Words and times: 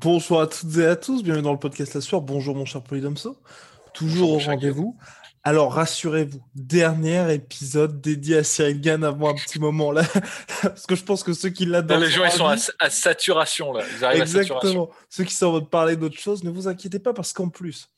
Bonjour 0.00 0.40
à 0.40 0.46
toutes 0.46 0.76
et 0.78 0.86
à 0.86 0.96
tous, 0.96 1.22
bienvenue 1.22 1.42
dans 1.42 1.52
le 1.52 1.58
podcast 1.58 1.92
La 1.92 2.00
Soir. 2.00 2.22
Bonjour 2.22 2.56
mon 2.56 2.64
cher 2.64 2.82
Polydomso, 2.82 3.36
toujours 3.92 4.30
au 4.30 4.38
rendez-vous. 4.38 4.96
Alors 5.44 5.74
rassurez-vous, 5.74 6.40
dernier 6.54 7.34
épisode 7.34 8.00
dédié 8.00 8.38
à 8.38 8.44
Cyril 8.44 8.80
Gann 8.80 9.04
avant 9.04 9.30
un 9.30 9.34
petit 9.34 9.58
moment 9.58 9.92
là, 9.92 10.02
parce 10.62 10.86
que 10.86 10.94
je 10.94 11.04
pense 11.04 11.22
que 11.22 11.34
ceux 11.34 11.50
qui 11.50 11.66
l'adorent. 11.66 11.98
Les 11.98 12.10
gens 12.10 12.24
ils 12.24 12.30
sont 12.30 12.46
à, 12.46 12.90
saturation 12.90 13.72
là, 13.74 13.84
ils 13.98 14.04
arrivent 14.04 14.22
Exactement. 14.22 14.58
à 14.58 14.62
saturation. 14.62 14.90
Ceux 15.10 15.24
qui 15.24 15.34
sont 15.34 15.46
en 15.46 15.50
train 15.50 15.60
de 15.60 15.66
parler 15.66 15.96
d'autre 15.96 16.18
chose, 16.18 16.42
ne 16.42 16.50
vous 16.50 16.68
inquiétez 16.68 16.98
pas 16.98 17.12
parce 17.12 17.34
qu'en 17.34 17.50
plus, 17.50 17.90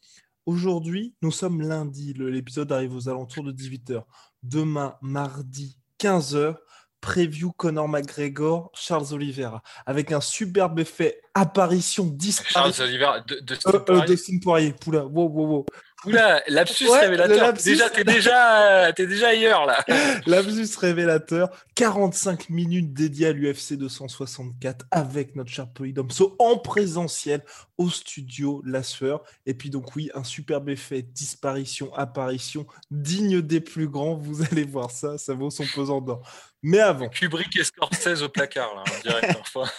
aujourd'hui, 0.47 1.15
nous 1.23 1.31
sommes 1.31 1.63
lundi, 1.63 2.13
l'épisode 2.19 2.73
arrive 2.73 2.95
aux 2.97 3.09
alentours 3.09 3.45
de 3.45 3.53
18h. 3.53 4.03
Demain, 4.43 4.97
mardi, 5.01 5.79
15h, 6.01 6.57
preview 7.05 7.53
Conor 7.59 7.87
McGregor, 7.87 8.71
Charles 8.73 9.13
Oliveira, 9.13 9.63
avec 9.85 10.11
un 10.11 10.23
superbe 10.23 10.79
effet 10.81 11.21
apparition 11.35 12.05
Charles 12.05 12.17
disparition. 12.17 12.85
Oliver 12.85 13.11
de, 13.29 13.41
de 13.41 13.55
Euh, 13.55 13.77
euh, 13.77 13.85
Poirier. 13.85 14.07
Dustin 14.07 14.39
Poirier, 14.43 14.73
poula, 14.73 15.05
wow, 15.05 15.29
wow, 15.29 15.47
wow. 15.47 15.67
Oula, 16.07 16.43
lapsus 16.49 16.89
Ouais, 16.89 17.01
révélateur. 17.01 17.47
lapsus. 17.47 17.71
Déjà, 17.71 17.91
t'es 17.91 18.05
déjà, 18.05 18.93
t'es 18.95 19.07
déjà 19.07 19.29
ailleurs 19.29 19.67
là. 19.67 19.85
Lapsus 20.27 20.77
révélateur, 20.79 21.49
45 21.75 22.51
minutes 22.51 22.93
dédiées 22.93 23.29
à 23.29 23.33
l'UFC 23.33 23.75
264 23.75 24.87
avec 24.91 25.37
notre 25.37 25.51
cher 25.51 25.69
Polydomso 25.73 26.37
en 26.39 26.59
présentiel 26.59 27.43
au 27.79 27.91
studio 27.91 28.63
La 28.65 28.83
Sueur. 28.83 29.23
Et 29.47 29.55
puis 29.55 29.71
donc 29.71 29.95
oui, 29.97 30.11
un 30.15 30.25
superbe 30.25 30.69
effet 30.69 31.03
disparition, 31.03 31.95
apparition, 31.95 32.67
digne 32.91 33.41
des 33.41 33.61
plus 33.61 33.89
grands. 33.89 34.15
Vous 34.15 34.43
allez 34.51 34.65
voir 34.65 34.91
ça, 34.91 35.19
ça 35.19 35.35
vaut 35.35 35.51
son 35.51 35.65
pesant 35.75 36.01
d'or. 36.01 36.29
Mais 36.63 36.81
avant, 36.81 37.09
Kubrick 37.09 37.57
et 37.57 37.65
Scorsese 37.65 38.23
au 38.23 38.29
placard 38.29 38.75
là, 38.75 38.85
on 38.87 39.03
dirait 39.03 39.35
parfois. 39.35 39.71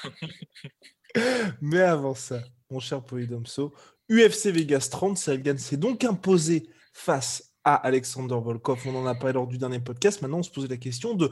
mais 1.62 1.82
avant 1.82 2.16
ça, 2.16 2.42
mon 2.70 2.80
cher 2.80 3.04
Polydomso, 3.04 3.74
UFC 4.10 4.48
Vegas 4.48 4.90
30, 4.92 5.18
Cyril 5.18 5.42
Gann 5.42 5.58
s'est 5.58 5.78
donc 5.78 6.04
imposé 6.04 6.70
face 6.94 7.54
à 7.64 7.76
Alexander 7.76 8.36
Volkov. 8.36 8.80
On 8.86 8.96
en 8.96 9.06
a 9.06 9.16
parlé 9.16 9.34
lors 9.34 9.48
du 9.48 9.58
dernier 9.58 9.80
podcast. 9.80 10.22
Maintenant, 10.22 10.40
on 10.40 10.44
se 10.44 10.52
posait 10.52 10.68
la 10.68 10.78
question 10.78 11.16
de 11.16 11.32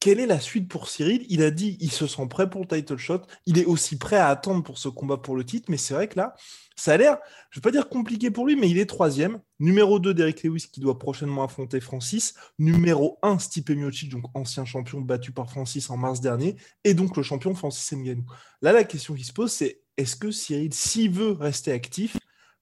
quelle 0.00 0.20
est 0.20 0.26
la 0.26 0.40
suite 0.40 0.68
pour 0.68 0.88
Cyril? 0.88 1.24
Il 1.28 1.42
a 1.42 1.50
dit 1.50 1.78
il 1.80 1.90
se 1.90 2.06
sent 2.06 2.26
prêt 2.28 2.50
pour 2.50 2.62
le 2.62 2.66
title 2.66 2.96
shot. 2.96 3.22
Il 3.46 3.58
est 3.58 3.64
aussi 3.64 3.96
prêt 3.96 4.16
à 4.16 4.28
attendre 4.28 4.62
pour 4.62 4.76
ce 4.76 4.88
combat 4.88 5.16
pour 5.16 5.36
le 5.36 5.44
titre. 5.44 5.70
Mais 5.70 5.76
c'est 5.76 5.94
vrai 5.94 6.08
que 6.08 6.18
là, 6.18 6.34
ça 6.76 6.92
a 6.92 6.96
l'air, 6.96 7.18
je 7.50 7.58
ne 7.58 7.62
vais 7.62 7.62
pas 7.62 7.70
dire 7.70 7.88
compliqué 7.88 8.30
pour 8.30 8.46
lui, 8.46 8.56
mais 8.56 8.68
il 8.68 8.78
est 8.78 8.86
troisième. 8.86 9.40
Numéro 9.60 9.98
2, 9.98 10.12
Derek 10.12 10.42
Lewis, 10.42 10.66
qui 10.70 10.80
doit 10.80 10.98
prochainement 10.98 11.44
affronter 11.44 11.80
Francis. 11.80 12.34
Numéro 12.58 13.18
1, 13.22 13.38
Stipe 13.38 13.70
Miocic, 13.70 14.10
donc 14.10 14.24
ancien 14.34 14.64
champion 14.64 15.00
battu 15.00 15.32
par 15.32 15.48
Francis 15.48 15.88
en 15.88 15.96
mars 15.96 16.20
dernier. 16.20 16.56
Et 16.82 16.94
donc 16.94 17.16
le 17.16 17.22
champion 17.22 17.54
Francis 17.54 17.92
Ngannou. 17.92 18.24
Là, 18.60 18.72
la 18.72 18.84
question 18.84 19.14
qui 19.14 19.24
se 19.24 19.32
pose, 19.32 19.52
c'est 19.52 19.83
est-ce 19.96 20.16
que 20.16 20.30
Cyril, 20.30 20.74
s'il 20.74 21.10
veut 21.10 21.32
rester 21.32 21.72
actif, 21.72 22.16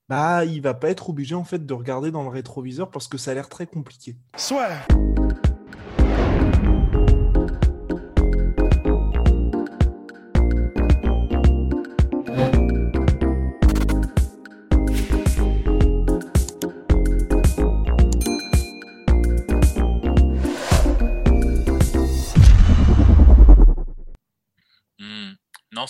bah, 0.09 0.45
il 0.45 0.61
va 0.61 0.75
pas 0.75 0.91
être 0.91 1.11
obligé 1.11 1.35
en 1.35 1.45
fait 1.45 1.65
de 1.65 1.75
regarder 1.75 2.11
dans 2.11 2.23
le 2.23 2.29
rétroviseur 2.29 2.91
parce 2.91 3.09
que 3.09 3.19
ça 3.19 3.31
a 3.31 3.35
l'air 3.35 3.49
très 3.49 3.67
compliqué. 3.67 4.17
Hmm. 4.35 5.29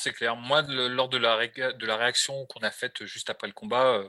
C'est 0.02 0.12
clair. 0.12 0.36
Moi, 0.36 0.62
lors 0.68 1.08
de 1.08 1.18
la, 1.18 1.46
de 1.46 1.86
la 1.86 1.96
réaction 1.96 2.46
qu'on 2.46 2.60
a 2.60 2.70
faite 2.70 3.04
juste 3.04 3.30
après 3.30 3.46
le 3.46 3.52
combat, 3.52 3.86
euh, 3.86 4.08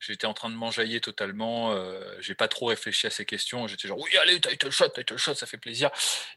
j'étais 0.00 0.26
en 0.26 0.34
train 0.34 0.50
de 0.50 0.54
m'enjailler 0.54 1.00
totalement. 1.00 1.72
euh, 1.72 2.00
j'ai 2.20 2.34
pas 2.34 2.48
trop 2.48 2.66
réfléchi 2.66 3.06
à 3.06 3.10
ces 3.10 3.24
questions. 3.24 3.66
J'étais 3.66 3.88
genre, 3.88 3.98
oui, 3.98 4.10
allez, 4.20 4.40
title 4.40 4.70
shot, 4.70 4.88
title 4.88 5.16
shot, 5.16 5.34
ça 5.34 5.46
fait 5.46 5.56
plaisir. 5.56 5.90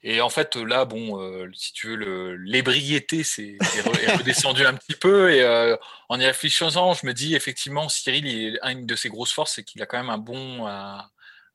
Et 0.04 0.22
en 0.22 0.30
fait, 0.30 0.56
là, 0.56 0.86
bon, 0.86 1.22
euh, 1.22 1.50
si 1.56 1.74
tu 1.74 1.88
veux, 1.88 2.36
l'ébriété 2.36 3.24
c'est 3.24 3.58
est 3.60 3.82
re- 3.82 4.00
est 4.04 4.16
redescendu 4.16 4.66
un 4.66 4.76
petit 4.76 4.96
peu. 4.96 5.34
Et 5.34 5.42
euh, 5.42 5.76
en 6.10 6.20
y 6.20 6.26
réfléchissant, 6.26 6.94
je 6.94 7.06
me 7.06 7.14
dis, 7.14 7.36
effectivement, 7.36 7.90
Cyril, 7.90 8.26
il, 8.28 8.60
une 8.64 8.86
de 8.86 8.96
ses 8.96 9.10
grosses 9.10 9.34
forces, 9.34 9.54
c'est 9.56 9.64
qu'il 9.64 9.82
a 9.82 9.86
quand 9.86 9.98
même 9.98 10.10
un 10.10 10.18
bon. 10.18 10.68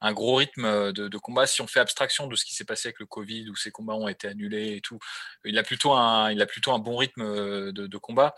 Un 0.02 0.12
gros 0.12 0.34
rythme 0.34 0.92
de, 0.92 1.08
de 1.08 1.18
combat. 1.18 1.46
Si 1.46 1.62
on 1.62 1.66
fait 1.66 1.80
abstraction 1.80 2.26
de 2.26 2.36
ce 2.36 2.44
qui 2.44 2.54
s'est 2.54 2.64
passé 2.64 2.88
avec 2.88 2.98
le 2.98 3.06
Covid, 3.06 3.48
où 3.48 3.56
ces 3.56 3.70
combats 3.70 3.94
ont 3.94 4.08
été 4.08 4.28
annulés 4.28 4.76
et 4.76 4.80
tout, 4.80 4.98
il 5.44 5.56
a 5.58 5.62
plutôt 5.62 5.92
un, 5.92 6.36
a 6.38 6.46
plutôt 6.46 6.72
un 6.72 6.78
bon 6.78 6.96
rythme 6.96 7.22
euh, 7.22 7.72
de, 7.72 7.98
combat. 7.98 8.34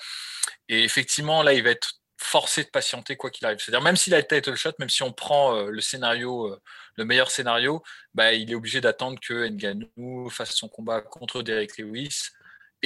Et 0.68 0.84
effectivement, 0.84 1.42
là, 1.42 1.54
il 1.54 1.62
va 1.62 1.70
être 1.70 1.94
forcé 2.18 2.64
de 2.64 2.68
patienter 2.68 3.16
quoi 3.16 3.30
qu'il 3.30 3.46
arrive. 3.46 3.58
C'est-à-dire, 3.58 3.82
même 3.82 3.96
s'il 3.96 4.14
a 4.14 4.18
le 4.18 4.26
title 4.26 4.54
shot, 4.56 4.72
même 4.78 4.90
si 4.90 5.02
on 5.02 5.12
prend 5.12 5.56
euh, 5.56 5.70
le 5.70 5.80
scénario, 5.80 6.52
euh, 6.52 6.60
le 6.96 7.04
meilleur 7.04 7.30
scénario, 7.30 7.82
bah, 8.12 8.34
il 8.34 8.50
est 8.50 8.54
obligé 8.54 8.80
d'attendre 8.80 9.18
que 9.20 9.48
Ngannou 9.48 10.28
fasse 10.30 10.54
son 10.54 10.68
combat 10.68 11.00
contre 11.00 11.42
Derek 11.42 11.78
Lewis 11.78 12.30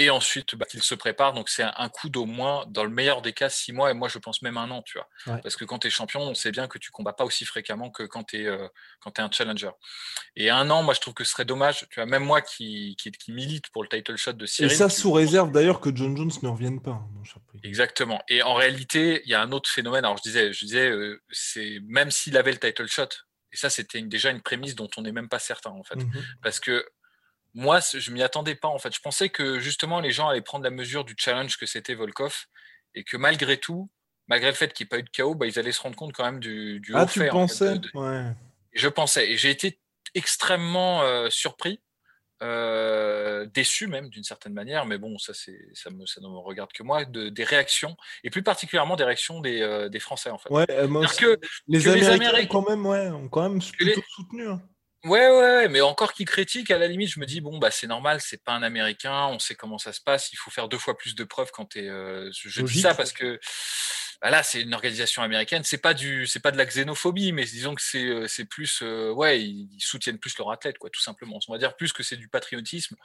et 0.01 0.11
ensuite 0.11 0.55
bah, 0.55 0.65
qu'il 0.65 0.83
se 0.83 0.95
prépare. 0.95 1.33
Donc, 1.33 1.49
c'est 1.49 1.65
un, 1.65 1.73
un 1.77 1.89
coup 1.89 2.09
d'au 2.09 2.25
moins, 2.25 2.65
dans 2.69 2.85
le 2.85 2.91
meilleur 2.91 3.21
des 3.21 3.33
cas, 3.33 3.49
six 3.49 3.73
mois 3.73 3.91
et 3.91 3.95
moi, 3.95 4.09
je 4.09 4.19
pense 4.19 4.43
même 4.43 4.57
un 4.57 4.71
an, 4.71 4.83
tu 4.83 4.97
vois. 4.99 5.09
Ouais. 5.35 5.41
Parce 5.43 5.57
que 5.57 5.65
quand 5.65 5.81
tu 5.81 5.89
es 5.89 5.91
champion, 5.91 6.21
on 6.21 6.35
sait 6.35 6.51
bien 6.53 6.69
que 6.69 6.79
tu 6.79 6.91
combats 6.91 7.13
pas 7.13 7.25
aussi 7.25 7.45
fréquemment 7.45 7.91
que 7.91 8.05
quand 8.05 8.23
tu 8.25 8.43
es, 8.43 8.47
euh, 8.47 8.69
es 9.07 9.21
un 9.21 9.31
challenger. 9.31 9.71
Et 10.37 10.51
un 10.51 10.71
an, 10.71 10.83
moi, 10.83 10.95
je 10.95 11.01
trouve 11.01 11.15
que 11.15 11.25
ce 11.25 11.33
serait 11.33 11.45
dommage. 11.45 11.87
Tu 11.91 11.97
vois, 11.97 12.07
même 12.07 12.25
moi 12.25 12.41
qui, 12.43 12.95
qui, 12.97 13.11
qui 13.11 13.33
milite 13.33 13.71
pour 13.71 13.83
le 13.83 13.89
title 13.89 14.17
shot 14.17 14.35
de 14.35 14.45
Et 14.45 14.47
Cyril. 14.47 14.71
ça 14.77 14.89
qui- 14.89 14.97
sous 14.97 15.11
réserve 15.13 15.51
d'ailleurs 15.51 15.81
que 15.81 15.91
John 15.95 16.17
Jones 16.17 16.31
ne 16.43 16.49
revienne 16.49 16.81
pas, 16.81 16.93
hein, 16.93 17.09
mon 17.15 17.25
cher 17.25 17.39
Poly. 17.51 17.61
Exactement. 17.67 18.23
Et 18.29 18.43
en 18.43 18.55
réalité, 18.55 19.23
il 19.25 19.31
y 19.31 19.35
a 19.35 19.43
un 19.43 19.51
autre 19.53 19.69
phénomène. 19.69 20.05
Alors, 20.05 20.17
je 20.19 20.23
disais, 20.23 20.53
je 20.53 20.65
disais, 20.65 20.89
euh, 20.91 21.21
c'est 21.33 21.81
même 21.89 22.11
s'il 22.11 22.37
avait 22.37 22.53
le 22.53 22.59
title 22.59 22.87
shot, 22.87 23.09
et 23.53 23.57
ça, 23.57 23.69
c'était 23.71 23.99
une- 23.99 24.09
déjà 24.09 24.31
une 24.31 24.43
prémisse 24.43 24.75
dont 24.75 24.89
on 24.97 25.03
n'est 25.03 25.13
même 25.13 25.29
pas 25.29 25.39
certain, 25.39 25.71
en 25.71 25.83
fait. 25.83 25.97
Mhm. 25.97 26.25
Parce 26.43 26.61
que 26.61 26.87
moi, 27.59 27.81
je 27.81 28.11
m'y 28.13 28.23
attendais 28.23 28.55
pas, 28.55 28.69
en 28.69 28.79
fait. 28.79 28.95
Je 28.95 29.01
pensais 29.01 29.29
que 29.31 29.59
justement, 29.59 30.01
les 30.01 30.13
gens 30.13 30.29
allaient 30.29 30.43
prendre 30.43 30.63
la 30.65 30.71
mesure 30.71 31.05
du 31.05 31.15
challenge 31.19 31.57
que 31.57 31.67
c'était 31.67 31.95
Volkov, 31.95 32.47
et 32.95 33.03
que 33.03 33.17
malgré 33.17 33.57
tout, 33.59 33.91
malgré 34.29 34.49
le 34.51 34.55
fait 34.57 34.73
qu'il 34.73 34.85
n'y 34.85 34.87
ait 34.89 34.91
pas 34.91 34.99
eu 34.99 35.03
de 35.03 35.11
chaos, 35.11 35.35
bah, 35.35 35.47
ils 35.47 35.59
allaient 35.59 35.73
se 35.73 35.81
rendre 35.83 35.97
compte 35.97 36.13
quand 36.13 36.25
même 36.25 36.39
du, 36.39 36.79
du 36.81 36.93
Ah, 36.95 37.05
tu 37.05 37.19
fait, 37.19 37.31
en 37.31 37.49
fait, 37.49 37.55
pensais 37.55 37.73
de- 37.73 37.79
de- 37.79 37.91
Ouais. 37.95 38.33
je 38.73 38.89
pensais. 38.89 39.31
Et 39.33 39.37
j'ai 39.37 39.51
été 39.51 39.81
extrêmement 40.15 41.03
euh, 41.03 41.31
surpris, 41.31 41.81
euh, 42.43 43.47
déçu 43.47 43.89
même 43.89 44.09
d'une 44.11 44.23
certaine 44.23 44.53
manière, 44.53 44.87
mais 44.87 44.97
bon, 44.99 45.19
ça, 45.19 45.33
ça, 45.35 45.91
me, 45.91 46.07
ça 46.07 46.21
ne 46.21 46.29
me 46.29 46.39
regarde 46.39 46.71
que 46.73 46.83
moi, 46.85 47.05
de, 47.05 47.29
des 47.29 47.45
réactions, 47.45 47.97
et 48.23 48.31
plus 48.31 48.43
particulièrement 48.45 48.95
des 48.95 49.03
réactions 49.05 49.41
des, 49.41 49.61
euh, 49.61 49.89
des 49.89 49.99
Français, 50.01 50.31
en 50.31 50.39
fait. 50.39 50.51
Ouais, 50.51 50.87
moi 50.87 51.07
que, 51.07 51.39
les 51.67 51.83
que 51.83 51.91
les 51.91 52.05
Américains 52.05 52.29
Américains- 52.29 52.49
quand 52.53 52.69
même, 52.69 52.87
ouais, 52.87 53.09
ont 53.09 53.29
quand 53.29 53.43
même 53.49 53.61
les- 53.81 53.97
soutenu. 54.11 54.49
hein. 54.49 54.63
Ouais, 55.05 55.29
ouais, 55.29 55.31
ouais, 55.31 55.69
mais 55.69 55.81
encore 55.81 56.13
qu'ils 56.13 56.27
critiquent, 56.27 56.71
à 56.71 56.79
la 56.79 56.89
limite, 56.89 57.11
je 57.11 57.21
me 57.21 57.27
dis, 57.27 57.41
bon, 57.41 57.59
bah, 57.59 57.71
c'est 57.71 57.87
normal, 57.87 58.21
c'est 58.21 58.43
pas 58.43 58.53
un 58.53 58.63
Américain, 58.63 59.27
on 59.29 59.39
sait 59.39 59.55
comment 59.55 59.79
ça 59.79 59.93
se 59.93 60.01
passe, 60.01 60.33
il 60.33 60.37
faut 60.37 60.51
faire 60.51 60.69
deux 60.69 60.79
fois 60.79 60.97
plus 60.97 61.15
de 61.15 61.25
preuves 61.25 61.51
quand 61.53 61.67
tu 61.67 61.81
es. 61.81 61.87
je 62.33 62.63
dis 62.63 62.81
ça 62.81 62.95
parce 62.95 63.13
que. 63.13 63.39
bah 64.21 64.31
là, 64.31 64.43
c'est 64.43 64.63
une 64.63 64.75
organisation 64.75 65.23
américaine. 65.23 65.63
C'est 65.65 65.79
pas 65.79 65.95
du, 65.95 66.27
c'est 66.27 66.41
pas 66.41 66.51
de 66.51 66.57
la 66.59 66.67
xénophobie, 66.67 67.33
mais 67.33 67.45
disons 67.45 67.75
que 67.75 67.83
c'est, 67.83 68.05
euh, 68.05 68.27
c'est 68.27 68.45
plus, 68.47 68.81
euh, 68.83 69.13
ouais, 69.13 69.41
ils, 69.43 69.69
ils 69.73 69.81
soutiennent 69.81 70.19
plus 70.19 70.37
leur 70.39 70.51
athlète, 70.51 70.79
quoi, 70.79 70.91
tout 70.91 71.01
simplement. 71.01 71.39
On 71.49 71.53
va 71.53 71.59
dire 71.59 71.77
plus 71.77 71.93
que 71.93 72.03
c'est 72.03 72.17
du 72.17 72.29
patriotisme 72.29 72.97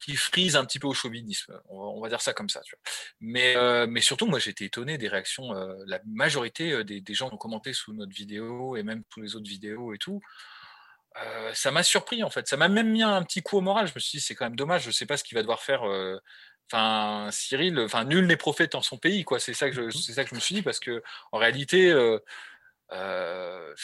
qui 0.00 0.16
frise 0.16 0.56
un 0.56 0.64
petit 0.64 0.78
peu 0.78 0.86
au 0.88 0.94
chauvinisme. 0.94 1.60
On 1.68 1.78
va, 1.78 1.84
on 1.84 2.00
va 2.00 2.08
dire 2.08 2.20
ça 2.22 2.32
comme 2.32 2.48
ça, 2.48 2.60
tu 2.62 2.74
vois. 2.74 2.92
Mais, 3.20 3.56
euh, 3.56 3.86
mais 3.88 4.00
surtout, 4.00 4.26
moi, 4.26 4.38
j'ai 4.38 4.50
été 4.50 4.64
étonné 4.64 4.98
des 4.98 5.08
réactions. 5.08 5.54
euh, 5.54 5.74
la 5.86 6.00
majorité 6.06 6.72
euh, 6.72 6.84
des, 6.84 7.00
des 7.00 7.14
gens 7.14 7.28
qui 7.28 7.34
ont 7.34 7.38
commenté 7.38 7.72
sous 7.72 7.92
notre 7.92 8.12
vidéo 8.14 8.76
et 8.76 8.82
même 8.82 9.02
sous 9.12 9.20
les 9.20 9.36
autres 9.36 9.48
vidéos 9.48 9.92
et 9.92 9.98
tout. 9.98 10.20
Euh, 11.16 11.50
ça 11.54 11.70
m'a 11.70 11.82
surpris 11.82 12.22
en 12.22 12.30
fait. 12.30 12.46
Ça 12.48 12.56
m'a 12.56 12.68
même 12.68 12.90
mis 12.90 13.02
un 13.02 13.22
petit 13.22 13.42
coup 13.42 13.58
au 13.58 13.60
moral. 13.60 13.86
Je 13.88 13.92
me 13.94 14.00
suis 14.00 14.18
dit, 14.18 14.24
c'est 14.24 14.34
quand 14.34 14.46
même 14.46 14.56
dommage. 14.56 14.84
Je 14.84 14.90
sais 14.90 15.06
pas 15.06 15.16
ce 15.16 15.24
qu'il 15.24 15.36
va 15.36 15.42
devoir 15.42 15.62
faire. 15.62 15.88
euh, 15.88 16.18
Enfin, 16.72 17.30
Cyril, 17.32 17.80
enfin, 17.80 18.04
nul 18.04 18.28
n'est 18.28 18.36
prophète 18.36 18.76
en 18.76 18.80
son 18.80 18.96
pays, 18.96 19.24
quoi. 19.24 19.40
C'est 19.40 19.54
ça 19.54 19.68
que 19.68 19.74
je, 19.74 19.90
c'est 19.90 20.12
ça 20.12 20.22
que 20.22 20.30
je 20.30 20.36
me 20.36 20.40
suis 20.40 20.54
dit 20.54 20.62
parce 20.62 20.78
que 20.78 21.02
en 21.32 21.38
réalité, 21.38 21.90
euh, 21.90 23.74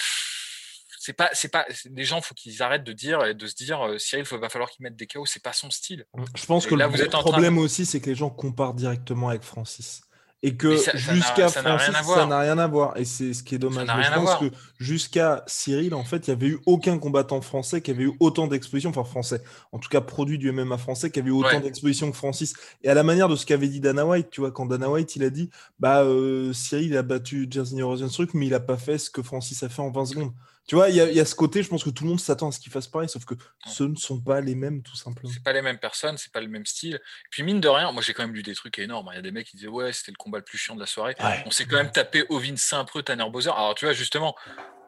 C'est 1.01 1.13
pas, 1.13 1.31
c'est 1.33 1.49
pas, 1.49 1.67
les 1.85 2.05
gens, 2.05 2.21
faut 2.21 2.35
qu'ils 2.35 2.63
arrêtent 2.63 2.85
de 2.85 2.93
dire 2.93 3.25
et 3.25 3.35
de 3.35 3.47
se 3.47 3.55
dire, 3.57 3.95
Cyril, 3.99 4.25
il 4.31 4.39
va 4.39 4.49
falloir 4.49 4.71
qu'il 4.71 4.83
mette 4.85 4.97
des 4.97 5.07
KO. 5.09 5.27
C'est 5.27 5.43
pas 5.43 5.53
son 5.53 5.71
style. 5.71 6.05
Je 6.37 6.47
pense 6.47 6.67
que 6.67 6.75
là, 6.77 6.87
le 6.87 6.93
vous 6.93 7.03
êtes 7.03 7.15
en 7.15 7.23
problème 7.23 7.59
aussi, 7.59 7.87
c'est 7.87 8.01
que 8.01 8.11
les 8.11 8.17
gens 8.17 8.31
comparent 8.31 8.75
directement 8.75 9.29
avec 9.29 9.43
Francis. 9.43 10.03
Et 10.43 10.57
que 10.57 10.77
jusqu'à 10.77 11.49
Francis, 11.49 11.95
ça 12.05 12.27
n'a 12.27 12.39
rien 12.41 12.59
à 12.59 12.67
voir. 12.67 12.97
Et 12.97 13.05
c'est 13.05 13.33
ce 13.33 13.43
qui 13.43 13.55
est 13.55 13.59
dommage. 13.59 13.87
je 13.89 14.15
pense 14.15 14.37
que 14.37 14.51
jusqu'à 14.79 15.43
Cyril, 15.47 15.95
en 15.95 16.05
fait, 16.05 16.29
il 16.29 16.31
n'y 16.31 16.35
avait 16.37 16.47
eu 16.49 16.59
aucun 16.67 16.99
combattant 16.99 17.41
français 17.41 17.81
qui 17.81 17.91
avait 17.91 18.05
eu 18.05 18.13
autant 18.21 18.47
d'exposition, 18.47 18.91
enfin 18.91 19.03
français, 19.05 19.41
en 19.73 19.79
tout 19.79 19.89
cas 19.89 20.01
produit 20.01 20.39
du 20.39 20.53
MMA 20.53 20.79
français, 20.79 21.11
qui 21.11 21.19
avait 21.19 21.31
eu 21.31 21.33
autant 21.33 21.49
Ouais. 21.49 21.61
d'exposition 21.61 22.11
que 22.11 22.17
Francis. 22.17 22.55
Et 22.85 22.89
à 22.91 22.95
la 22.95 23.03
manière 23.03 23.29
de 23.29 23.35
ce 23.37 23.47
qu'avait 23.47 23.69
dit 23.69 23.81
Dana 23.81 24.07
White, 24.07 24.29
tu 24.31 24.41
vois, 24.43 24.53
quand 24.53 24.67
Dana 24.67 24.91
White, 24.91 25.17
il 25.17 25.25
a 25.25 25.31
dit, 25.31 25.51
bah, 25.81 26.03
euh, 26.03 26.53
Cyril, 26.53 26.89
il 26.91 26.97
a 26.97 27.03
battu 27.03 27.47
Jairzinho 27.51 27.89
Rosenstruck, 27.89 28.35
mais 28.35 28.47
il 28.47 28.51
n'a 28.51 28.61
pas 28.61 28.77
fait 28.77 28.99
ce 28.99 29.11
que 29.11 29.23
Francis 29.23 29.63
a 29.63 29.69
fait 29.69 29.83
en 29.83 29.91
20 29.91 30.05
secondes. 30.07 30.33
Tu 30.67 30.75
vois, 30.75 30.89
il 30.91 30.97
y, 30.97 31.01
a- 31.01 31.09
il 31.09 31.17
y 31.17 31.21
a 31.21 31.25
ce 31.25 31.35
côté, 31.37 31.63
je 31.63 31.69
pense 31.69 31.85
que 31.85 31.91
tout 31.91 32.03
le 32.03 32.11
monde 32.11 32.19
s'attend 32.21 32.49
à 32.49 32.53
ce 32.53 32.59
qu'il 32.59 32.73
fasse 32.73 32.89
pareil, 32.89 33.09
sauf 33.09 33.25
que 33.25 33.35
ce 33.67 33.85
ne 33.85 33.95
sont 33.95 34.21
pas 34.21 34.41
les 34.41 34.57
mêmes, 34.57 34.83
tout 34.83 34.97
simplement. 34.97 35.31
C'est 35.33 35.43
pas 35.45 35.53
les 35.53 35.63
mêmes 35.63 35.79
personnes, 35.79 36.19
c'est 36.19 36.33
pas 36.33 36.41
le 36.41 36.49
même 36.49 36.67
style. 36.67 37.01
Puis 37.31 37.45
mine 37.45 37.61
de 37.61 37.69
rien, 37.69 37.93
moi 37.93 38.03
j'ai 38.03 38.15
quand 38.15 38.25
même 38.25 38.35
lu 38.35 38.43
des 38.43 38.55
trucs 38.55 38.79
énormes. 38.81 39.07
hein. 39.09 39.13
Il 39.13 39.17
y 39.17 39.19
a 39.19 39.23
des 39.23 39.31
mecs 39.31 39.47
qui 39.47 39.57
disaient 39.57 39.69
ouais, 39.69 39.93
c'était 39.93 40.11
le 40.11 40.17
combat 40.17 40.39
le 40.39 40.45
plus 40.45 40.59
chiant 40.59 40.75
de 40.75 40.81
la 40.81 40.87
soirée. 40.87 41.15
Ouais. 41.21 41.43
On 41.47 41.51
s'est 41.53 41.67
quand 41.67 41.77
même 41.77 41.93
tapé 41.93 42.25
Ovin 42.31 42.57
Saint-Preux, 42.57 43.03
Tanner 43.05 43.31
Bowser. 43.31 43.51
Alors 43.51 43.77
tu 43.77 43.85
vois 43.85 43.95
justement, 43.95 44.35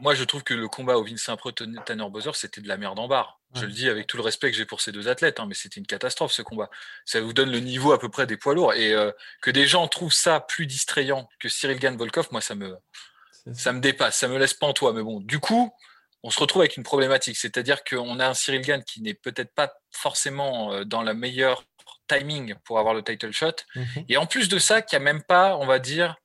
moi 0.01 0.17
je 0.17 0.25
trouve 0.25 0.43
que 0.43 0.53
le 0.55 0.67
combat 0.67 0.99
Ovin 0.99 1.17
Saint-Preux, 1.17 1.53
Tanner 1.53 2.11
Bowser, 2.11 2.31
c'était 2.35 2.61
de 2.61 2.67
la 2.69 2.77
merde 2.77 2.99
en 2.99 3.07
barre. 3.07 3.41
Je 3.55 3.65
le 3.65 3.73
dis 3.73 3.89
avec 3.89 4.07
tout 4.09 4.17
le 4.19 4.23
respect 4.25 4.51
que 4.51 4.57
j'ai 4.57 4.67
pour 4.67 4.81
ces 4.83 4.91
deux 4.93 5.07
athlètes, 5.09 5.39
hein, 5.41 5.47
mais 5.49 5.55
c'était 5.55 5.79
une 5.81 5.87
catastrophe 5.87 6.33
ce 6.33 6.43
combat. 6.43 6.69
Ça 7.07 7.21
vous 7.21 7.33
donne 7.33 7.51
le 7.51 7.61
niveau 7.61 7.93
à 7.93 7.99
peu 8.01 8.09
près 8.11 8.27
des 8.27 8.37
poids 8.37 8.53
lourds 8.55 8.75
et 8.75 8.93
euh, 8.93 9.11
que 9.43 9.51
des 9.51 9.67
gens 9.67 9.87
trouvent 9.89 10.13
ça 10.13 10.41
plus 10.41 10.67
distrayant 10.67 11.29
que 11.39 11.49
Cyril 11.49 11.79
Gann 11.79 11.97
Volkov, 11.97 12.29
moi 12.33 12.41
ça 12.43 12.55
me 12.57 12.77
ça 13.55 13.73
me 13.73 13.81
dépasse, 13.81 14.19
ça 14.19 14.29
me 14.29 14.39
laisse 14.39 14.55
pantois. 14.55 14.93
Mais 14.93 15.03
bon, 15.03 15.21
du 15.21 15.39
coup, 15.39 15.73
on 16.23 16.31
se 16.31 16.41
retrouve 16.41 16.63
avec 16.63 16.77
une 16.77 16.83
problématique, 16.83 17.37
c'est-à-dire 17.37 17.85
qu'on 17.85 18.19
a 18.21 18.29
un 18.29 18.35
Cyril 18.35 18.63
Gann 18.63 18.83
qui 18.85 19.01
n'est 19.03 19.15
peut-être 19.15 19.55
pas 19.55 19.73
forcément 19.93 20.73
euh, 20.73 20.85
dans 20.85 21.03
la 21.03 21.15
meilleure 21.15 21.65
timing 22.09 22.55
pour 22.65 22.79
avoir 22.79 22.95
le 22.95 23.03
title 23.05 23.33
shot, 23.33 23.53
Mhm. 23.75 24.05
et 24.09 24.17
en 24.17 24.27
plus 24.27 24.49
de 24.49 24.59
ça, 24.59 24.83
qui 24.83 24.97
a 24.97 24.99
même 24.99 25.23
pas, 25.23 25.57
on 25.57 25.67
va 25.67 25.79
dire, 25.79 26.17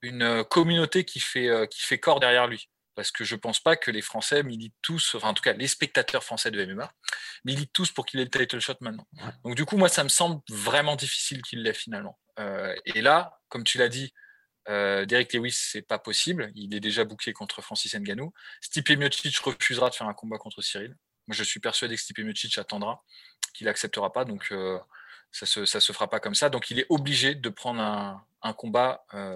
une 0.00 0.22
euh, 0.22 0.44
communauté 0.44 1.04
qui 1.04 1.20
fait 1.20 1.48
euh, 1.48 1.66
qui 1.66 1.82
fait 1.82 1.98
corps 1.98 2.20
derrière 2.20 2.46
lui. 2.46 2.68
Parce 2.94 3.10
que 3.10 3.24
je 3.24 3.36
pense 3.36 3.58
pas 3.58 3.74
que 3.76 3.90
les 3.90 4.02
Français 4.02 4.42
militent 4.42 4.74
tous, 4.82 5.14
enfin 5.14 5.28
en 5.28 5.34
tout 5.34 5.42
cas 5.42 5.54
les 5.54 5.66
spectateurs 5.66 6.22
français 6.22 6.50
de 6.50 6.62
MMA 6.64 6.92
militent 7.44 7.72
tous 7.72 7.90
pour 7.90 8.04
qu'il 8.04 8.20
ait 8.20 8.24
le 8.24 8.30
title 8.30 8.60
shot 8.60 8.74
maintenant. 8.80 9.06
Donc 9.44 9.54
du 9.54 9.64
coup, 9.64 9.78
moi, 9.78 9.88
ça 9.88 10.04
me 10.04 10.10
semble 10.10 10.42
vraiment 10.50 10.94
difficile 10.94 11.40
qu'il 11.40 11.62
l'ait 11.62 11.72
finalement. 11.72 12.18
Euh, 12.38 12.74
et 12.84 13.00
là, 13.00 13.40
comme 13.48 13.64
tu 13.64 13.78
l'as 13.78 13.88
dit, 13.88 14.12
euh, 14.68 15.04
Derek 15.06 15.32
Lewis, 15.32 15.52
c'est 15.56 15.82
pas 15.82 15.98
possible. 15.98 16.50
Il 16.54 16.74
est 16.74 16.80
déjà 16.80 17.04
bouclé 17.04 17.32
contre 17.32 17.62
Francis 17.62 17.94
Ngannou. 17.94 18.32
Stipe 18.60 18.90
Miocic 18.90 19.36
refusera 19.38 19.90
de 19.90 19.94
faire 19.94 20.06
un 20.08 20.14
combat 20.14 20.38
contre 20.38 20.62
Cyril. 20.62 20.96
Moi, 21.26 21.34
je 21.36 21.44
suis 21.44 21.60
persuadé 21.60 21.94
que 21.96 22.00
Stipe 22.00 22.18
Miocic 22.18 22.58
attendra, 22.58 23.02
qu'il 23.54 23.68
acceptera 23.68 24.12
pas. 24.12 24.24
Donc, 24.24 24.48
euh, 24.52 24.78
ça 25.30 25.46
se, 25.46 25.64
ça 25.64 25.80
se 25.80 25.92
fera 25.92 26.08
pas 26.10 26.20
comme 26.20 26.34
ça. 26.34 26.48
Donc, 26.50 26.70
il 26.70 26.78
est 26.78 26.86
obligé 26.88 27.34
de 27.34 27.48
prendre 27.48 27.80
un, 27.80 28.22
un 28.42 28.52
combat, 28.52 29.04
euh, 29.14 29.34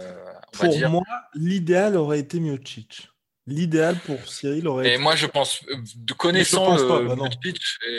on 0.55 0.59
va 0.59 0.65
Pour 0.67 0.69
dire. 0.75 0.91
moi, 0.91 1.03
l'idéal 1.35 1.97
aurait 1.97 2.19
été 2.21 2.39
Miocic. 2.41 3.09
L'idéal 3.49 3.97
pour 4.01 4.27
Cyril 4.27 4.67
aurait 4.67 4.89
Et 4.89 4.95
été. 4.95 5.03
moi, 5.03 5.15
je 5.15 5.27
pense, 5.27 5.61
de 5.95 6.13
connaissant 6.15 6.65
pense 6.67 6.81
le 6.81 6.89
pas, 6.89 7.15
bah 7.15 7.29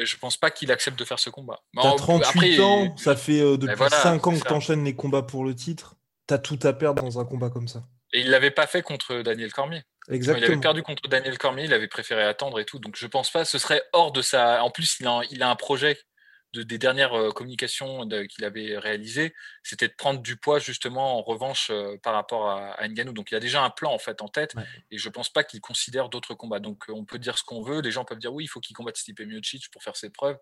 je 0.04 0.18
pense 0.18 0.36
pas 0.36 0.52
qu'il 0.52 0.72
accepte 0.74 1.00
de 1.00 1.06
faire 1.06 1.20
ce 1.20 1.30
combat. 1.30 1.62
T'as 1.74 1.88
en- 1.88 1.96
38 1.96 2.28
après, 2.28 2.60
ans, 2.60 2.96
ça 2.98 3.16
fait 3.16 3.40
euh, 3.40 3.56
depuis 3.58 3.76
voilà, 3.76 3.96
5 3.98 4.28
ans 4.28 4.38
que 4.38 4.44
t'enchaînes 4.44 4.84
les 4.84 4.94
combats 4.96 5.22
pour 5.24 5.46
le 5.46 5.56
titre. 5.56 5.96
T'as 6.28 6.38
tout 6.38 6.60
à 6.64 6.74
perdre 6.74 7.02
dans 7.02 7.20
un 7.20 7.26
combat 7.26 7.50
comme 7.50 7.68
ça. 7.68 7.84
Et 8.14 8.22
il 8.22 8.30
l'avait 8.30 8.52
pas 8.52 8.68
fait 8.68 8.82
contre 8.82 9.22
Daniel 9.22 9.52
Cormier. 9.52 9.82
Il 10.08 10.12
avait 10.12 10.18
Exactement. 10.18 10.60
perdu 10.62 10.84
contre 10.84 11.10
Daniel 11.10 11.38
Cormier, 11.38 11.66
il 11.66 11.74
avait 11.74 11.88
préféré 11.88 12.24
attendre 12.24 12.60
et 12.60 12.66
tout. 12.66 12.80
Donc 12.80 12.96
je 12.98 13.08
pense 13.08 13.30
pas, 13.32 13.44
ce 13.46 13.58
serait 13.58 13.82
hors 13.94 14.12
de 14.12 14.22
sa. 14.22 14.64
En 14.64 14.70
plus, 14.70 14.98
il 15.00 15.08
a, 15.08 15.12
un- 15.12 15.22
il 15.32 15.44
a 15.44 15.50
un 15.50 15.56
projet 15.56 15.98
de, 16.54 16.64
des 16.64 16.78
dernières 16.78 17.14
euh, 17.14 17.32
communications 17.32 18.06
de- 18.06 18.24
qu'il 18.24 18.44
avait 18.46 18.78
réalisées, 18.78 19.34
c'était 19.64 19.88
de 19.88 19.94
prendre 19.98 20.22
du 20.22 20.36
poids 20.38 20.60
justement 20.60 21.18
en 21.18 21.22
revanche 21.22 21.70
euh, 21.72 21.98
par 22.02 22.14
rapport 22.14 22.50
à, 22.50 22.72
à 22.74 22.88
Ngannou. 22.88 23.12
Donc 23.14 23.32
il 23.32 23.36
a 23.36 23.40
déjà 23.40 23.64
un 23.64 23.70
plan 23.70 23.94
en 23.94 24.00
fait 24.00 24.22
en 24.22 24.28
tête 24.28 24.56
Ouais. 24.56 24.64
et 24.92 24.98
je 24.98 25.10
pense 25.10 25.30
pas 25.30 25.44
qu'il 25.44 25.60
considère 25.62 26.10
d'autres 26.10 26.34
combats. 26.34 26.60
Donc 26.60 26.90
euh, 26.90 26.94
on 26.94 27.06
peut 27.06 27.20
dire 27.20 27.38
ce 27.38 27.44
qu'on 27.44 27.62
veut, 27.62 27.82
les 27.82 27.92
gens 27.92 28.06
peuvent 28.06 28.20
dire 28.20 28.34
oui, 28.34 28.46
il 28.46 28.48
faut 28.48 28.60
qu'il 28.60 28.76
combatte 28.76 28.98
Stipe 28.98 29.20
Miocic 29.20 29.70
pour 29.72 29.84
faire 29.84 29.96
ses 29.96 30.10
preuves. 30.10 30.38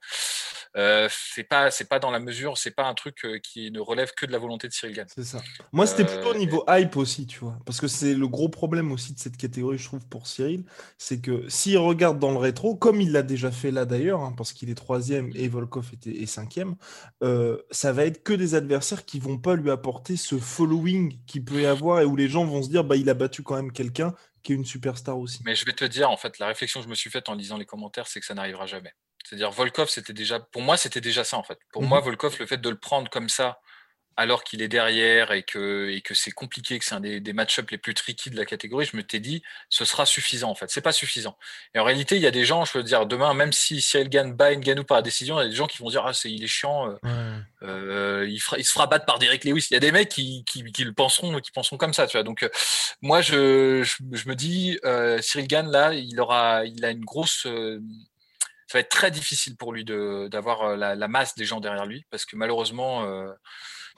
Euh, 0.78 1.07
c'est 1.12 1.44
pas 1.44 1.72
c'est 1.72 1.88
pas 1.90 2.00
dans 2.00 2.12
la 2.12 2.19
mesure, 2.19 2.57
c'est 2.57 2.72
pas 2.72 2.86
un 2.86 2.94
truc 2.94 3.25
qui 3.44 3.72
ne 3.72 3.80
relève 3.80 4.12
que 4.16 4.25
de 4.25 4.31
la 4.31 4.38
volonté 4.38 4.68
de 4.68 4.74
Cyril 4.74 4.96
Gann. 4.96 5.07
C'est 5.07 5.24
ça. 5.24 5.42
Moi, 5.72 5.88
c'était 5.88 6.06
plutôt 6.06 6.31
au 6.31 6.38
niveau 6.38 6.66
hype 6.68 6.98
aussi, 6.98 7.25
tu 7.28 7.40
vois. 7.40 7.57
Parce 7.66 7.80
que 7.80 7.88
c'est 7.88 8.13
le 8.13 8.28
gros 8.28 8.50
problème 8.50 8.92
aussi 8.92 9.13
de 9.13 9.19
cette 9.19 9.38
catégorie, 9.38 9.78
je 9.78 9.86
trouve, 9.86 10.06
pour 10.07 10.28
Cyril. 10.28 10.66
C'est 10.98 11.22
que 11.22 11.48
s'il 11.50 11.78
regarde 11.78 12.19
dans 12.19 12.31
le 12.31 12.38
rétro, 12.38 12.75
comme 12.75 13.00
il 13.02 13.12
l'a 13.12 13.22
déjà 13.24 13.52
fait 13.52 13.72
là 13.72 13.86
d'ailleurs, 13.86 14.22
hein, 14.22 14.34
parce 14.38 14.52
qu'il 14.54 14.69
est 14.69 14.75
troisième 14.75 15.31
et 15.36 15.48
Volkov 15.48 15.92
était, 15.95 16.21
est 16.21 16.25
cinquième, 16.27 16.75
euh, 17.24 17.57
ça 17.71 17.92
va 17.92 18.06
être 18.06 18.24
que 18.24 18.33
des 18.33 18.56
adversaires 18.56 19.06
qui 19.06 19.19
vont 19.19 19.38
pas 19.38 19.56
lui 19.56 19.71
apporter 19.71 20.18
ce 20.18 20.38
following 20.38 21.19
qu'il 21.25 21.44
peut 21.44 21.62
y 21.62 21.65
avoir 21.65 22.01
et 22.01 22.06
où 22.06 22.15
les 22.15 22.30
gens 22.30 22.45
vont 22.45 22.62
se 22.63 22.69
dire, 22.69 22.83
bah, 22.83 22.95
il 22.95 23.09
a 23.09 23.13
battu 23.13 23.44
quand 23.44 23.56
même 23.56 23.71
quelqu'un 23.71 24.13
qui 24.44 24.53
est 24.53 24.56
une 24.56 24.65
superstar 24.65 25.18
aussi. 25.18 25.39
Mais 25.44 25.56
je 25.56 25.65
vais 25.65 25.74
te 25.74 25.86
dire, 25.86 26.09
en 26.12 26.18
fait, 26.18 26.38
la 26.39 26.47
réflexion 26.47 26.80
que 26.80 26.86
je 26.86 26.89
me 26.89 26.95
suis 26.95 27.09
faite 27.09 27.30
en 27.30 27.33
lisant 27.33 27.57
les 27.57 27.65
commentaires, 27.65 28.07
c'est 28.07 28.19
que 28.19 28.25
ça 28.25 28.36
n'arrivera 28.36 28.68
jamais. 28.68 28.92
C'est-à-dire, 29.27 29.50
Volkov, 29.50 29.89
c'était 29.89 30.13
déjà, 30.13 30.39
pour 30.39 30.62
moi, 30.62 30.77
c'était 30.77 31.01
déjà 31.01 31.24
ça, 31.24 31.38
en 31.38 31.44
fait. 31.44 31.57
Pour 31.74 31.81
Mhm. 31.81 31.89
moi, 31.89 32.00
Volkov, 32.00 32.38
le 32.39 32.45
fait 32.45 32.57
de 32.62 32.69
le 32.69 32.77
prendre 32.77 33.09
comme 33.09 33.27
ça, 33.27 33.57
alors 34.18 34.46
qu'il 34.46 34.62
est 34.62 34.70
derrière 34.70 35.34
et 35.34 35.44
que, 35.44 35.90
et 35.90 36.00
que 36.00 36.14
c'est 36.14 36.32
compliqué, 36.32 36.80
que 36.80 36.86
c'est 36.86 36.96
un 36.96 37.02
des, 37.02 37.20
des 37.20 37.34
match-ups 37.34 37.70
les 37.70 37.78
plus 37.78 37.94
tricky 37.94 38.30
de 38.30 38.38
la 38.38 38.46
catégorie, 38.46 38.86
je 38.86 38.96
me 38.96 39.04
t'ai 39.04 39.20
dit, 39.20 39.44
ce 39.70 39.84
sera 39.84 40.06
suffisant, 40.06 40.50
en 40.50 40.56
fait. 40.56 40.70
C'est 40.70 40.80
pas 40.80 40.94
suffisant. 40.94 41.38
Et 41.74 41.80
en 41.80 41.84
réalité, 41.84 42.16
il 42.16 42.22
y 42.22 42.28
a 42.28 42.32
des 42.32 42.46
gens, 42.46 42.64
je 42.64 42.78
veux 42.78 42.84
dire, 42.84 43.06
demain, 43.08 43.34
même 43.34 43.52
si 43.52 43.82
Cyril 43.82 44.08
Gann 44.10 44.32
bat 44.34 44.56
Ngannou 44.56 44.86
par 44.86 45.04
décision, 45.04 45.38
il 45.40 45.44
y 45.44 45.46
a 45.48 45.50
des 45.50 45.56
gens 45.56 45.68
qui 45.68 45.80
vont 45.80 45.90
dire, 45.90 46.06
ah, 46.06 46.14
c'est, 46.14 46.32
il 46.32 46.44
est 46.44 46.48
chiant, 46.48 46.88
euh, 46.90 47.40
euh, 47.64 48.26
il, 48.30 48.40
fera- 48.40 48.58
il 48.58 48.64
se 48.64 48.72
fera 48.72 48.88
battre 48.88 49.06
par 49.06 49.20
Derek 49.20 49.44
Lewis. 49.44 49.68
Il 49.70 49.74
y 49.74 49.78
a 49.78 49.82
des 49.82 49.92
mecs 49.92 50.08
qui, 50.10 50.46
qui, 50.46 50.64
qui 50.72 50.86
le 50.86 50.94
penseront, 50.94 51.38
qui 51.42 51.52
penseront 51.52 51.76
comme 51.78 51.94
ça, 51.94 52.08
tu 52.08 52.16
vois. 52.16 52.24
Donc, 52.24 52.44
euh, 52.44 52.50
moi, 53.02 53.22
je, 53.22 53.84
je, 53.84 53.96
je 54.14 54.30
me 54.30 54.36
dis, 54.36 54.80
Cyril 55.22 55.48
Gann, 55.48 55.70
là, 55.70 55.94
il 55.94 56.18
aura, 56.22 56.64
il 56.66 56.86
a 56.86 56.92
une 56.92 57.04
grosse. 57.04 57.42
ça 57.44 57.50
va 58.74 58.80
être 58.80 58.90
très 58.90 59.12
difficile 59.12 59.58
pour 59.58 59.74
lui 59.74 59.84
de 59.84 60.30
d'avoir 60.32 60.78
la, 60.78 60.96
la 60.96 61.08
masse 61.10 61.36
des 61.36 61.44
gens 61.44 61.60
derrière 61.60 61.86
lui, 61.86 62.06
parce 62.12 62.24
que 62.24 62.38
malheureusement. 62.38 63.06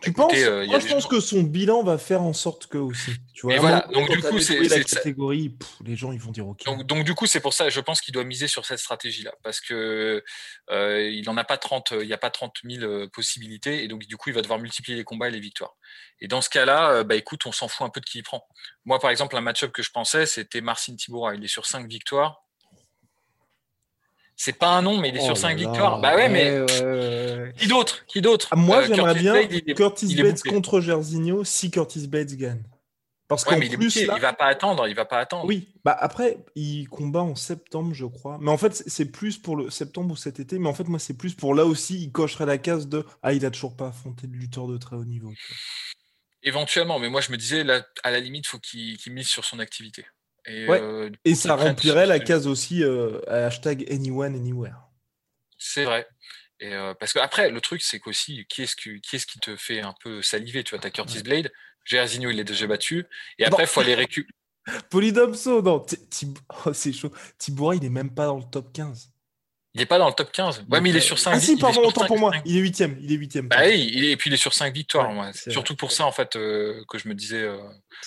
Tu 0.01 0.11
écoutez, 0.11 0.27
penses 0.27 0.44
euh, 0.44 0.65
Moi, 0.67 0.77
je 0.79 0.88
pense 0.88 1.03
gens- 1.03 1.09
que 1.09 1.19
son 1.19 1.41
bilan 1.41 1.81
va 1.81 1.97
faire 1.97 2.21
en 2.21 2.33
sorte 2.33 2.67
que 2.67 2.77
aussi. 2.77 3.11
Tu 3.33 3.41
vois, 3.47 3.55
Et 3.55 3.59
voilà, 3.59 3.88
donc 3.94 4.09
du 4.11 4.21
coup, 4.21 4.38
c'est- 4.39 4.59
la 4.59 4.83
catégorie, 4.83 5.49
pff, 5.49 5.69
les 5.83 5.95
gens 5.95 6.11
ils 6.11 6.19
vont 6.19 6.29
dire 6.31 6.47
OK. 6.47 6.63
Donc, 6.65 6.85
donc, 6.85 7.03
du 7.03 7.15
coup, 7.15 7.25
c'est 7.25 7.39
pour 7.39 7.53
ça, 7.53 7.69
je 7.69 7.79
pense 7.79 7.99
qu'il 8.01 8.13
doit 8.13 8.23
miser 8.23 8.47
sur 8.47 8.63
cette 8.65 8.77
stratégie-là, 8.77 9.33
parce 9.44 9.59
que 9.59 10.23
euh, 10.69 11.09
il 11.09 11.25
n'en 11.25 11.35
a 11.38 11.44
pas 11.44 11.57
30, 11.57 11.94
il 11.99 12.05
n'y 12.05 12.13
a 12.13 12.17
pas 12.19 12.29
30 12.29 12.57
000 12.63 12.83
euh, 12.83 13.07
possibilités, 13.11 13.83
et 13.83 13.88
donc 13.88 14.05
du 14.05 14.17
coup, 14.17 14.29
il 14.29 14.35
va 14.35 14.41
devoir 14.44 14.59
multiplier 14.59 14.95
les 14.97 15.03
combats 15.03 15.29
et 15.29 15.31
les 15.31 15.39
victoires. 15.39 15.75
Et 16.21 16.27
dans 16.27 16.41
ce 16.41 16.49
cas-là, 16.51 16.92
euh, 16.92 17.04
bah 17.04 17.16
écoute, 17.16 17.45
on 17.47 17.51
s'en 17.51 17.68
fout 17.68 17.85
un 17.85 17.89
peu 17.89 17.99
de 17.99 18.06
qui 18.06 18.19
il 18.19 18.23
prend. 18.23 18.47
Moi, 18.85 18.99
par 18.99 19.09
exemple, 19.09 19.35
un 19.35 19.42
match-up 19.42 19.71
que 19.71 19.81
je 19.81 19.89
pensais, 19.92 20.25
c'était 20.27 20.61
Marcin 20.61 20.95
Tiboura. 20.95 21.33
Il 21.35 21.44
est 21.44 21.47
sur 21.47 21.66
5 21.66 21.87
victoires. 21.87 22.44
C'est 24.39 24.53
pas 24.53 24.69
un 24.69 24.83
nom, 24.83 24.97
mais 24.99 25.09
il 25.09 25.15
est 25.17 25.19
Oh 25.21 25.25
sur 25.25 25.33
là 25.33 25.39
5 25.41 25.49
là. 25.49 25.56
victoires. 25.56 25.99
Bah 25.99 26.15
ouais, 26.15 26.29
mais 26.29 26.59
ouais, 26.61 26.71
ouais, 26.71 26.81
ouais. 27.41 27.53
qui 27.57 27.67
d'autre 27.67 28.06
Qui 28.06 28.21
d'autre 28.21 28.47
Ah, 28.51 28.56
moi, 28.56 28.77
Euh, 28.83 28.85
j'aimerais 28.87 29.15
bien 29.15 29.33
Blade, 29.33 29.51
il 29.51 29.71
est- 29.71 29.73
Curtis 29.73 30.15
Bates 30.15 30.44
contre 30.44 30.79
Jairzinho 30.79 31.44
si 31.44 31.71
Curtis 31.71 32.07
Bates 32.07 32.33
gagne. 32.35 32.63
Parce 33.27 33.44
Ouais, 33.45 33.56
qu'en 33.56 33.61
il 33.61 33.77
plus, 33.77 34.06
là, 34.06 34.13
il 34.15 34.21
va 34.21 34.31
pas 34.33 34.45
attendre, 34.45 34.87
il 34.87 34.95
va 34.95 35.03
pas 35.03 35.17
attendre. 35.19 35.44
oui, 35.45 35.73
bah 35.83 35.97
après, 35.99 36.37
il 36.56 36.87
combat 36.87 37.19
en 37.23 37.35
septembre, 37.35 37.94
je 37.94 38.06
crois. 38.06 38.37
Mais 38.39 38.51
en 38.51 38.57
fait, 38.57 38.73
c'est- 38.87 39.11
plus 39.11 39.37
pour 39.37 39.57
le 39.57 39.69
septembre 39.69 40.13
ou 40.13 40.15
cet 40.15 40.39
été. 40.39 40.59
Mais 40.59 40.69
en 40.69 40.73
fait, 40.73 40.87
moi, 40.87 40.97
c'est 40.99 41.17
plus 41.17 41.33
pour 41.33 41.53
là 41.53 41.65
aussi, 41.65 42.01
il 42.03 42.11
cocherait 42.13 42.45
la 42.45 42.57
case 42.59 42.87
de 42.87 43.06
Ah, 43.23 43.33
il 43.33 43.44
a 43.45 43.51
toujours 43.51 43.75
pas 43.75 43.87
affronté 43.87 44.27
de 44.27 44.33
lutteur 44.33 44.67
de 44.67 44.77
très 44.77 44.95
haut 44.95 45.03
niveau. 45.03 45.33
Éventuellement, 46.44 46.99
mais 46.99 47.09
moi 47.09 47.19
je 47.19 47.31
me 47.31 47.37
disais, 47.37 47.63
là, 47.63 47.85
à 48.03 48.11
la 48.11 48.19
limite, 48.19 48.47
faut 48.47 48.59
qu'il 48.59 48.97
qu'il 48.97 49.11
mise 49.11 49.27
sur 49.27 49.44
son 49.44 49.59
activité. 49.59 50.06
Et, 50.47 50.68
Ouais. 50.68 50.81
euh, 50.81 51.09
Et 51.25 51.35
ça 51.35 51.56
remplirait 51.56 52.06
la 52.06 52.19
case 52.19 52.47
aussi 52.47 52.83
euh, 52.83 53.19
hashtag 53.27 53.85
anyone, 53.92 54.35
anywhere. 54.35 54.75
C'est 55.57 55.83
vrai. 55.83 56.07
Et 56.59 56.73
euh, 56.73 56.94
parce 56.94 57.13
que 57.13 57.19
après, 57.19 57.51
le 57.51 57.61
truc, 57.61 57.81
c'est 57.81 57.99
qu'aussi, 57.99 58.45
qui 58.49 58.63
est-ce 58.63 58.75
qui, 58.75 58.99
qui 59.01 59.18
est-ce 59.18 59.27
qui 59.27 59.39
te 59.39 59.56
fait 59.56 59.81
un 59.81 59.94
peu 60.01 60.21
saliver 60.21 60.63
Tu 60.63 60.71
vois, 60.71 60.80
t'as 60.80 60.89
Curtis 60.89 61.21
Blade, 61.21 61.51
Jairzinho, 61.85 62.30
il 62.30 62.39
est 62.39 62.44
déjà 62.44 62.66
battu, 62.68 63.06
et 63.37 63.45
après, 63.45 63.63
il 63.63 63.68
faut 63.68 63.81
aller 63.81 63.95
récupérer. 63.95 64.33
Polydomso, 64.89 65.61
non, 65.61 65.85
oh, 66.66 66.73
c'est 66.73 66.94
chaud. 66.94 67.11
Tiboura, 67.37 67.75
il 67.75 67.85
est 67.85 67.89
même 67.89 68.13
pas 68.13 68.25
dans 68.25 68.37
le 68.37 68.44
top 68.44 68.73
15. 68.73 69.11
Il 69.78 69.81
est 69.81 69.86
pas 69.86 70.00
dans 70.00 70.07
le 70.07 70.14
top 70.14 70.31
15. 70.31 70.66
Ouais, 70.69 70.81
mais 70.81 70.90
il 70.90 70.98
est 70.98 71.02
sur 71.02 71.19
5 71.19 71.34
Ah 71.36 71.40
si, 71.40 71.56
pardon, 71.56 71.81
autant 71.86 72.06
pour 72.07 72.18
moi. 72.18 72.31
Il 72.46 72.57
est 72.57 72.60
huitième. 72.62 72.98
Il 73.00 73.12
est 73.12 73.16
huitième. 73.16 73.48
Bah 73.48 73.57
oui, 73.66 73.90
il 73.94 74.06
est, 74.06 74.12
et 74.12 74.18
puis 74.18 74.30
il 74.30 74.34
est 74.34 74.38
sur 74.38 74.54
5 74.54 74.74
victoires. 74.74 75.16
Ouais, 75.16 75.30
c'est 75.34 75.52
surtout 75.52 75.74
vrai. 75.74 75.78
pour 75.78 75.92
ça, 75.92 76.06
en 76.06 76.12
fait, 76.12 76.36
euh, 76.36 76.84
que 76.90 76.98
je 76.98 77.07
me 77.07 77.14
disais, 77.14 77.42
euh, 77.44 77.57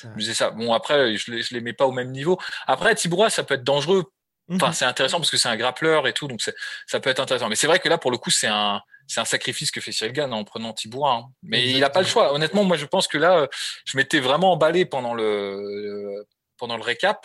je 0.02 0.08
me 0.08 0.16
disais 0.18 0.34
ça. 0.34 0.50
Bon, 0.50 0.72
après, 0.72 1.16
je 1.16 1.30
les, 1.30 1.42
je 1.42 1.54
les 1.54 1.60
mets 1.60 1.72
pas 1.72 1.86
au 1.86 1.92
même 1.92 2.10
niveau. 2.10 2.38
Après, 2.66 2.94
Tiboura, 2.94 3.30
ça 3.30 3.44
peut 3.44 3.54
être 3.54 3.64
dangereux. 3.64 4.04
Enfin, 4.52 4.66
Mhm. 4.68 4.72
c'est 4.72 4.84
intéressant 4.84 5.18
parce 5.18 5.30
que 5.30 5.36
c'est 5.36 5.48
un 5.48 5.56
grappleur 5.56 6.08
et 6.08 6.12
tout, 6.12 6.26
donc 6.26 6.42
ça 6.86 6.98
peut 6.98 7.08
être 7.10 7.20
intéressant. 7.20 7.48
Mais 7.48 7.54
c'est 7.54 7.68
vrai 7.68 7.78
que 7.78 7.88
là, 7.88 7.98
pour 7.98 8.10
le 8.10 8.18
coup, 8.18 8.30
c'est 8.30 8.48
un, 8.48 8.82
c'est 9.06 9.20
un 9.20 9.24
sacrifice 9.24 9.70
que 9.70 9.80
fait 9.80 9.92
Cyril 9.92 10.12
Gann 10.12 10.32
en 10.32 10.42
prenant 10.42 10.72
Tiboura. 10.72 11.14
hein. 11.14 11.24
Mais 11.44 11.68
il 11.70 11.78
n'a 11.78 11.88
pas 11.90 12.00
le 12.00 12.06
choix. 12.06 12.34
Honnêtement, 12.34 12.64
moi, 12.64 12.76
je 12.76 12.84
pense 12.86 13.06
que 13.06 13.16
là, 13.16 13.38
euh, 13.42 13.46
je 13.84 13.96
m'étais 13.96 14.18
vraiment 14.18 14.50
emballé 14.52 14.86
pendant 14.86 15.14
le- 15.14 16.26
pendant 16.58 16.76
le 16.76 16.82
récap. 16.82 17.24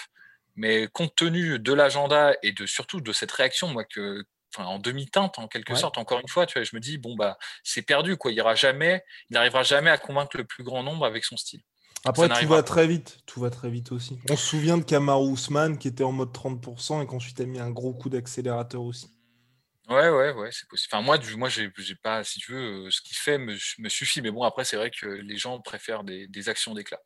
Mais 0.57 0.87
compte 0.87 1.13
tenu 1.15 1.59
de 1.59 1.73
l'agenda 1.73 2.33
et 2.41 2.53
de 2.53 2.65
surtout 2.65 3.01
de 3.01 3.11
cette 3.11 3.31
réaction, 3.31 3.67
moi, 3.67 3.83
que, 3.83 4.23
en 4.59 4.79
demi-teinte 4.79 5.39
en 5.39 5.47
quelque 5.47 5.75
sorte, 5.75 5.97
encore 5.97 6.19
une 6.19 6.27
fois, 6.27 6.45
tu 6.45 6.59
vois, 6.59 6.63
je 6.63 6.75
me 6.75 6.79
dis, 6.79 6.97
bon, 6.97 7.15
bah, 7.15 7.37
c'est 7.63 7.81
perdu, 7.81 8.17
quoi. 8.17 8.31
Il 8.31 8.35
ira 8.35 8.55
jamais, 8.55 9.03
il 9.29 9.33
n'arrivera 9.33 9.63
jamais 9.63 9.89
à 9.89 9.97
convaincre 9.97 10.37
le 10.37 10.45
plus 10.45 10.63
grand 10.63 10.83
nombre 10.83 11.05
avec 11.05 11.25
son 11.25 11.37
style. 11.37 11.61
Après, 12.05 12.29
tout 12.29 12.47
va 12.47 12.61
très 12.61 12.87
vite. 12.87 13.17
Tout 13.25 13.41
va 13.41 13.49
très 13.49 13.69
vite 13.69 13.91
aussi. 13.91 14.19
On 14.29 14.37
se 14.37 14.45
souvient 14.45 14.77
de 14.77 14.83
Kamaru 14.83 15.33
Usman 15.33 15.77
qui 15.77 15.87
était 15.87 16.03
en 16.03 16.11
mode 16.11 16.31
30% 16.31 17.03
et 17.03 17.07
qu'ensuite 17.07 17.39
a 17.41 17.45
mis 17.45 17.59
un 17.59 17.71
gros 17.71 17.93
coup 17.93 18.09
d'accélérateur 18.09 18.83
aussi. 18.83 19.09
Ouais, 19.89 20.09
ouais, 20.09 20.31
ouais, 20.31 20.49
c'est 20.51 20.67
possible. 20.67 20.89
Enfin, 20.93 21.03
moi, 21.03 21.17
moi, 21.37 21.49
j'ai, 21.49 21.69
pas, 22.01 22.23
si 22.23 22.39
tu 22.39 22.53
veux, 22.53 22.87
euh, 22.87 22.91
ce 22.91 23.01
qu'il 23.01 23.15
fait 23.17 23.37
me, 23.37 23.55
suffit. 23.89 24.21
Mais 24.21 24.31
bon, 24.31 24.43
après, 24.43 24.65
c'est 24.65 24.77
vrai 24.77 24.89
que 24.89 25.05
les 25.05 25.37
gens 25.37 25.59
préfèrent 25.59 26.03
des, 26.03 26.49
actions 26.49 26.73
d'éclat. 26.73 26.99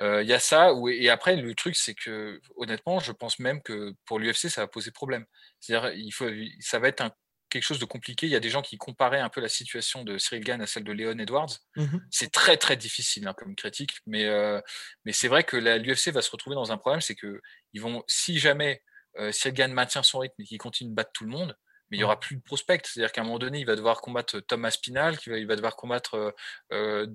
Euh, 0.00 0.22
il 0.22 0.28
y 0.28 0.32
a 0.32 0.40
ça, 0.40 0.72
et 0.90 1.08
après, 1.08 1.36
le 1.36 1.54
truc, 1.54 1.76
c'est 1.76 1.94
que, 1.94 2.40
honnêtement, 2.56 2.98
je 2.98 3.12
pense 3.12 3.38
même 3.38 3.62
que 3.62 3.94
pour 4.06 4.18
l'UFC, 4.18 4.48
ça 4.48 4.62
va 4.62 4.66
poser 4.66 4.90
problème. 4.90 5.24
C'est-à-dire, 5.60 5.92
il 5.94 6.10
faut, 6.10 6.28
ça 6.60 6.78
va 6.78 6.88
être 6.88 7.00
un 7.00 7.12
quelque 7.54 7.62
chose 7.62 7.78
de 7.78 7.84
compliqué. 7.84 8.26
Il 8.26 8.30
y 8.30 8.36
a 8.36 8.40
des 8.40 8.50
gens 8.50 8.62
qui 8.62 8.76
comparaient 8.76 9.20
un 9.20 9.28
peu 9.28 9.40
la 9.40 9.48
situation 9.48 10.02
de 10.02 10.18
Cyril 10.18 10.42
Gann 10.42 10.60
à 10.60 10.66
celle 10.66 10.82
de 10.82 10.92
Léon 10.92 11.18
Edwards. 11.18 11.60
Mmh 11.76 11.98
c'est 12.10 12.32
très 12.32 12.56
très 12.56 12.76
difficile 12.76 13.26
hein, 13.28 13.34
comme 13.36 13.54
critique, 13.54 13.92
mais, 14.06 14.24
euh, 14.24 14.60
mais 15.04 15.12
c'est 15.12 15.28
vrai 15.28 15.44
que 15.44 15.56
l'UFC 15.56 16.08
va 16.12 16.22
se 16.22 16.30
retrouver 16.30 16.54
dans 16.54 16.72
un 16.72 16.76
problème, 16.76 17.00
c'est 17.00 17.14
que 17.14 17.40
ils 17.72 17.80
vont, 17.80 18.02
si 18.08 18.38
jamais 18.38 18.82
euh, 19.18 19.30
Cyril 19.30 19.54
Gann 19.54 19.72
maintient 19.72 20.02
son 20.02 20.18
rythme 20.18 20.40
et 20.40 20.44
qu'il 20.44 20.58
continue 20.58 20.90
de 20.90 20.94
battre 20.94 21.12
tout 21.12 21.24
le 21.24 21.30
monde, 21.30 21.56
mais 21.94 21.98
il 21.98 22.00
n'y 22.00 22.04
aura 22.04 22.18
plus 22.18 22.34
de 22.34 22.42
prospect. 22.42 22.80
C'est-à-dire 22.84 23.12
qu'à 23.12 23.20
un 23.20 23.24
moment 23.24 23.38
donné, 23.38 23.60
il 23.60 23.66
va 23.66 23.76
devoir 23.76 24.00
combattre 24.00 24.40
Thomas 24.40 24.72
Spinal, 24.72 25.16
il 25.26 25.30
va, 25.30 25.38
il 25.38 25.46
va 25.46 25.54
devoir 25.54 25.76
combattre 25.76 26.14
euh, 26.16 26.30
euh 26.72 27.06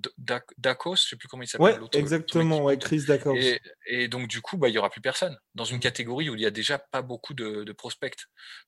Dacos, 0.58 0.96
je 0.96 1.02
ne 1.02 1.08
sais 1.10 1.16
plus 1.18 1.28
comment 1.28 1.44
il 1.44 1.48
s'appelle. 1.48 1.82
Ouais, 1.82 2.00
exactement, 2.00 2.64
ouais, 2.64 2.78
Chris 2.78 3.04
Dacos. 3.06 3.36
Et, 3.86 4.08
donc, 4.08 4.30
du 4.30 4.40
coup, 4.40 4.56
bah, 4.56 4.70
il 4.70 4.72
n'y 4.72 4.78
aura 4.78 4.90
plus 4.90 5.02
personne 5.02 5.38
dans 5.54 5.66
une 5.66 5.82
catégorie 5.82 6.30
où 6.30 6.36
il 6.36 6.40
n'y 6.40 6.46
a 6.46 6.52
déjà 6.52 6.80
pas 6.80 7.02
beaucoup 7.02 7.34
de, 7.34 7.70
prospects. 7.74 8.16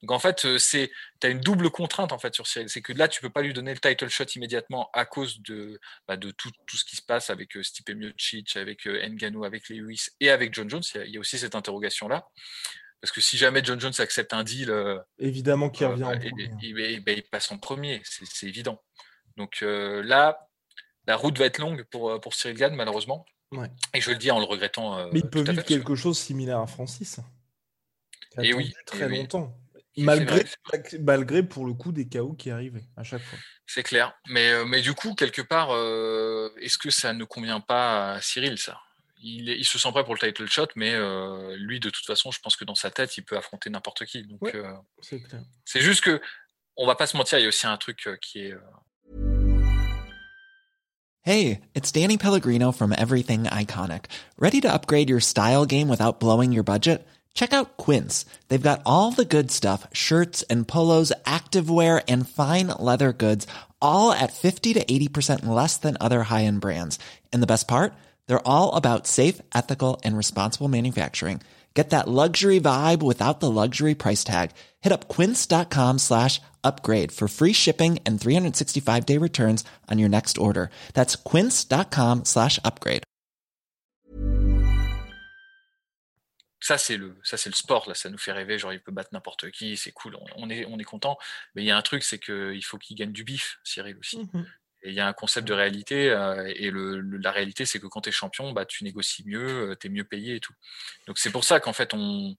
Donc, 0.01 0.11
en 0.11 0.19
fait, 0.19 0.43
euh, 0.45 0.57
tu 0.59 0.89
as 1.23 1.29
une 1.29 1.39
double 1.39 1.69
contrainte 1.69 2.11
en 2.11 2.19
fait, 2.19 2.35
sur 2.35 2.45
Cyril. 2.45 2.69
C'est 2.69 2.81
que 2.81 2.91
là, 2.91 3.07
tu 3.07 3.19
ne 3.19 3.27
peux 3.27 3.31
pas 3.31 3.41
lui 3.41 3.53
donner 3.53 3.73
le 3.73 3.79
title 3.79 4.09
shot 4.09 4.25
immédiatement 4.35 4.89
à 4.93 5.05
cause 5.05 5.41
de, 5.41 5.79
bah, 6.07 6.17
de 6.17 6.31
tout, 6.31 6.51
tout, 6.67 6.75
ce 6.75 6.83
qui 6.83 6.97
se 6.97 7.01
passe 7.01 7.29
avec 7.29 7.55
euh, 7.55 7.63
Stipe 7.63 7.89
Miocic, 7.89 8.57
avec 8.57 8.85
Nganou, 8.85 9.45
avec 9.45 9.69
Lewis 9.69 10.07
et 10.19 10.29
avec 10.29 10.53
John 10.53 10.69
Jones. 10.69 10.83
Il 10.95 11.11
y 11.11 11.17
a, 11.17 11.19
aussi 11.21 11.37
cette 11.37 11.55
interrogation-là. 11.55 12.27
Parce 13.01 13.11
que 13.11 13.19
si 13.19 13.35
jamais 13.37 13.61
John 13.63 13.79
Jones 13.79 13.93
accepte 13.97 14.33
un 14.33 14.43
deal. 14.43 14.69
Euh, 14.69 14.99
Évidemment 15.17 15.69
qu'il 15.69 15.87
revient 15.87 16.03
en 16.03 16.17
premier. 16.17 16.51
Il, 16.61 17.23
passe 17.23 17.51
en 17.51 17.57
premier, 17.57 18.01
c'est 18.05 18.47
évident. 18.47 18.81
Donc 19.37 19.59
euh, 19.63 20.03
là, 20.03 20.47
la 21.07 21.15
route 21.15 21.37
va 21.37 21.45
être 21.45 21.57
longue 21.57 21.83
pour, 21.85 22.11
euh, 22.11 22.19
pour 22.19 22.35
Cyril 22.35 22.57
Gann, 22.57 22.75
malheureusement. 22.75 23.25
Et 23.93 23.99
je 23.99 24.11
le 24.11 24.17
dis 24.17 24.31
en 24.31 24.39
le 24.39 24.45
regrettant. 24.45 25.11
Mais 25.11 25.19
il 25.19 25.29
peut 25.29 25.41
vivre 25.41 25.63
quelque 25.63 25.95
chose 25.95 26.17
similaire 26.17 26.59
à 26.59 26.67
Francis. 26.67 27.19
Et 28.41 28.53
oui. 28.53 28.73
Très 28.85 29.09
longtemps. 29.09 29.57
Malgré, 29.97 30.45
malgré, 31.01 31.43
pour 31.43 31.65
le 31.65 31.73
coup, 31.73 31.91
des 31.91 32.07
chaos 32.07 32.33
qui 32.33 32.49
arrivaient 32.49 32.85
à 32.95 33.03
chaque 33.03 33.21
fois. 33.21 33.37
C'est 33.65 33.83
clair. 33.83 34.13
Mais, 34.29 34.63
mais 34.63 34.81
du 34.81 34.93
coup, 34.93 35.15
quelque 35.15 35.41
part, 35.41 35.71
est-ce 36.61 36.77
que 36.77 36.91
ça 36.91 37.11
ne 37.13 37.25
convient 37.25 37.59
pas 37.59 38.13
à 38.13 38.21
Cyril, 38.21 38.57
ça? 38.57 38.79
Il, 39.23 39.65
se 39.65 39.77
sent 39.77 39.91
prêt 39.91 40.03
pour 40.03 40.15
le 40.15 40.19
title 40.19 40.47
shot, 40.47 40.67
mais 40.75 40.93
euh, 40.93 41.55
lui, 41.57 41.79
de 41.79 41.89
toute 41.89 42.05
façon, 42.05 42.31
je 42.31 42.39
pense 42.39 42.55
que 42.55 42.65
dans 42.65 42.75
sa 42.75 42.89
tête, 42.89 43.17
il 43.17 43.23
peut 43.23 43.37
affronter 43.37 43.69
n'importe 43.69 44.05
qui. 44.05 44.23
Donc, 44.23 44.53
euh, 44.55 44.73
c'est 45.65 45.81
juste 45.81 46.01
que, 46.01 46.21
on 46.77 46.87
va 46.87 46.95
pas 46.95 47.07
se 47.07 47.17
mentir, 47.17 47.39
il 47.39 47.43
y 47.43 47.45
a 47.45 47.49
aussi 47.49 47.67
un 47.67 47.77
truc 47.77 48.07
euh, 48.07 48.17
qui 48.17 48.39
est. 48.39 48.55
Hey, 51.23 51.61
it's 51.75 51.91
Danny 51.91 52.17
Pellegrino 52.17 52.71
from 52.71 52.93
Everything 52.97 53.43
Iconic. 53.43 54.05
Ready 54.39 54.59
to 54.61 54.73
upgrade 54.73 55.07
your 55.07 55.19
style 55.19 55.65
game 55.65 55.87
without 55.87 56.19
blowing 56.19 56.51
your 56.51 56.63
budget? 56.63 57.05
Check 57.35 57.53
out 57.53 57.77
Quince. 57.77 58.25
They've 58.47 58.61
got 58.61 58.81
all 58.85 59.11
the 59.11 59.23
good 59.23 59.51
stuff 59.51 59.87
shirts 59.93 60.41
and 60.49 60.67
polos, 60.67 61.13
activewear, 61.25 62.03
and 62.07 62.27
fine 62.27 62.67
leather 62.79 63.13
goods, 63.13 63.45
all 63.79 64.11
at 64.11 64.33
50 64.33 64.73
to 64.73 64.83
80% 64.83 65.45
less 65.45 65.77
than 65.77 65.95
other 66.01 66.23
high 66.23 66.45
end 66.45 66.59
brands. 66.59 66.97
And 67.31 67.43
the 67.43 67.47
best 67.47 67.67
part? 67.67 67.93
They're 68.31 68.47
all 68.47 68.71
about 68.75 69.07
safe, 69.07 69.41
ethical, 69.53 69.99
and 70.05 70.15
responsible 70.15 70.69
manufacturing. 70.69 71.41
Get 71.73 71.89
that 71.89 72.07
luxury 72.07 72.61
vibe 72.61 73.03
without 73.03 73.41
the 73.41 73.51
luxury 73.51 73.93
price 73.93 74.23
tag. 74.23 74.51
Hit 74.79 74.93
up 74.93 75.09
quince.com 75.09 75.99
slash 75.99 76.39
upgrade 76.63 77.11
for 77.11 77.27
free 77.27 77.51
shipping 77.51 77.99
and 78.05 78.21
365 78.21 79.05
day 79.05 79.17
returns 79.17 79.65
on 79.89 79.99
your 79.99 80.07
next 80.07 80.37
order. 80.37 80.69
That's 80.93 81.17
quince.com 81.17 82.23
slash 82.23 82.57
upgrade. 82.63 83.03
Ça, 86.61 86.77
c'est 86.77 86.95
le, 86.95 87.17
ça, 87.23 87.35
c'est 87.35 87.49
le 87.49 87.55
sport, 87.55 87.89
là. 87.89 87.95
Ça 87.95 88.09
nous 88.09 88.19
fait 88.19 88.31
rêver. 88.31 88.59
Genre, 88.59 88.71
il 88.71 88.79
peut 88.79 88.93
battre 88.93 89.09
n'importe 89.11 89.51
qui. 89.51 89.75
C'est 89.75 89.91
cool. 89.91 90.15
On, 90.15 90.45
on, 90.45 90.49
est, 90.49 90.65
on 90.67 90.79
est 90.79 90.85
content. 90.85 91.17
Mais 91.55 91.63
il 91.63 91.65
y 91.65 91.71
a 91.71 91.75
un 91.75 91.81
truc, 91.81 92.03
c'est 92.03 92.19
qu'il 92.19 92.63
faut 92.63 92.77
qu'il 92.77 92.95
gagne 92.95 93.11
du 93.11 93.25
bif, 93.25 93.59
Cyril 93.65 93.97
aussi. 93.97 94.19
Mm 94.19 94.29
-hmm. 94.33 94.45
Et 94.83 94.89
il 94.89 94.95
y 94.95 94.99
a 94.99 95.07
un 95.07 95.13
concept 95.13 95.47
de 95.47 95.53
réalité, 95.53 96.09
euh, 96.09 96.51
et 96.55 96.71
le, 96.71 97.01
la 97.01 97.31
réalité, 97.31 97.65
c'est 97.65 97.79
que 97.79 97.87
quand 97.87 98.01
tu 98.01 98.09
es 98.09 98.11
champion, 98.11 98.51
bah, 98.51 98.65
tu 98.65 98.83
négocies 98.83 99.23
mieux, 99.25 99.71
euh, 99.71 99.75
tu 99.79 99.87
es 99.87 99.89
mieux 99.89 100.03
payé 100.03 100.35
et 100.35 100.39
tout. 100.39 100.53
Donc 101.07 101.19
c'est 101.19 101.31
pour 101.31 101.43
ça 101.43 101.59
qu'en 101.59 101.73
fait, 101.73 101.93
on, 101.93 102.35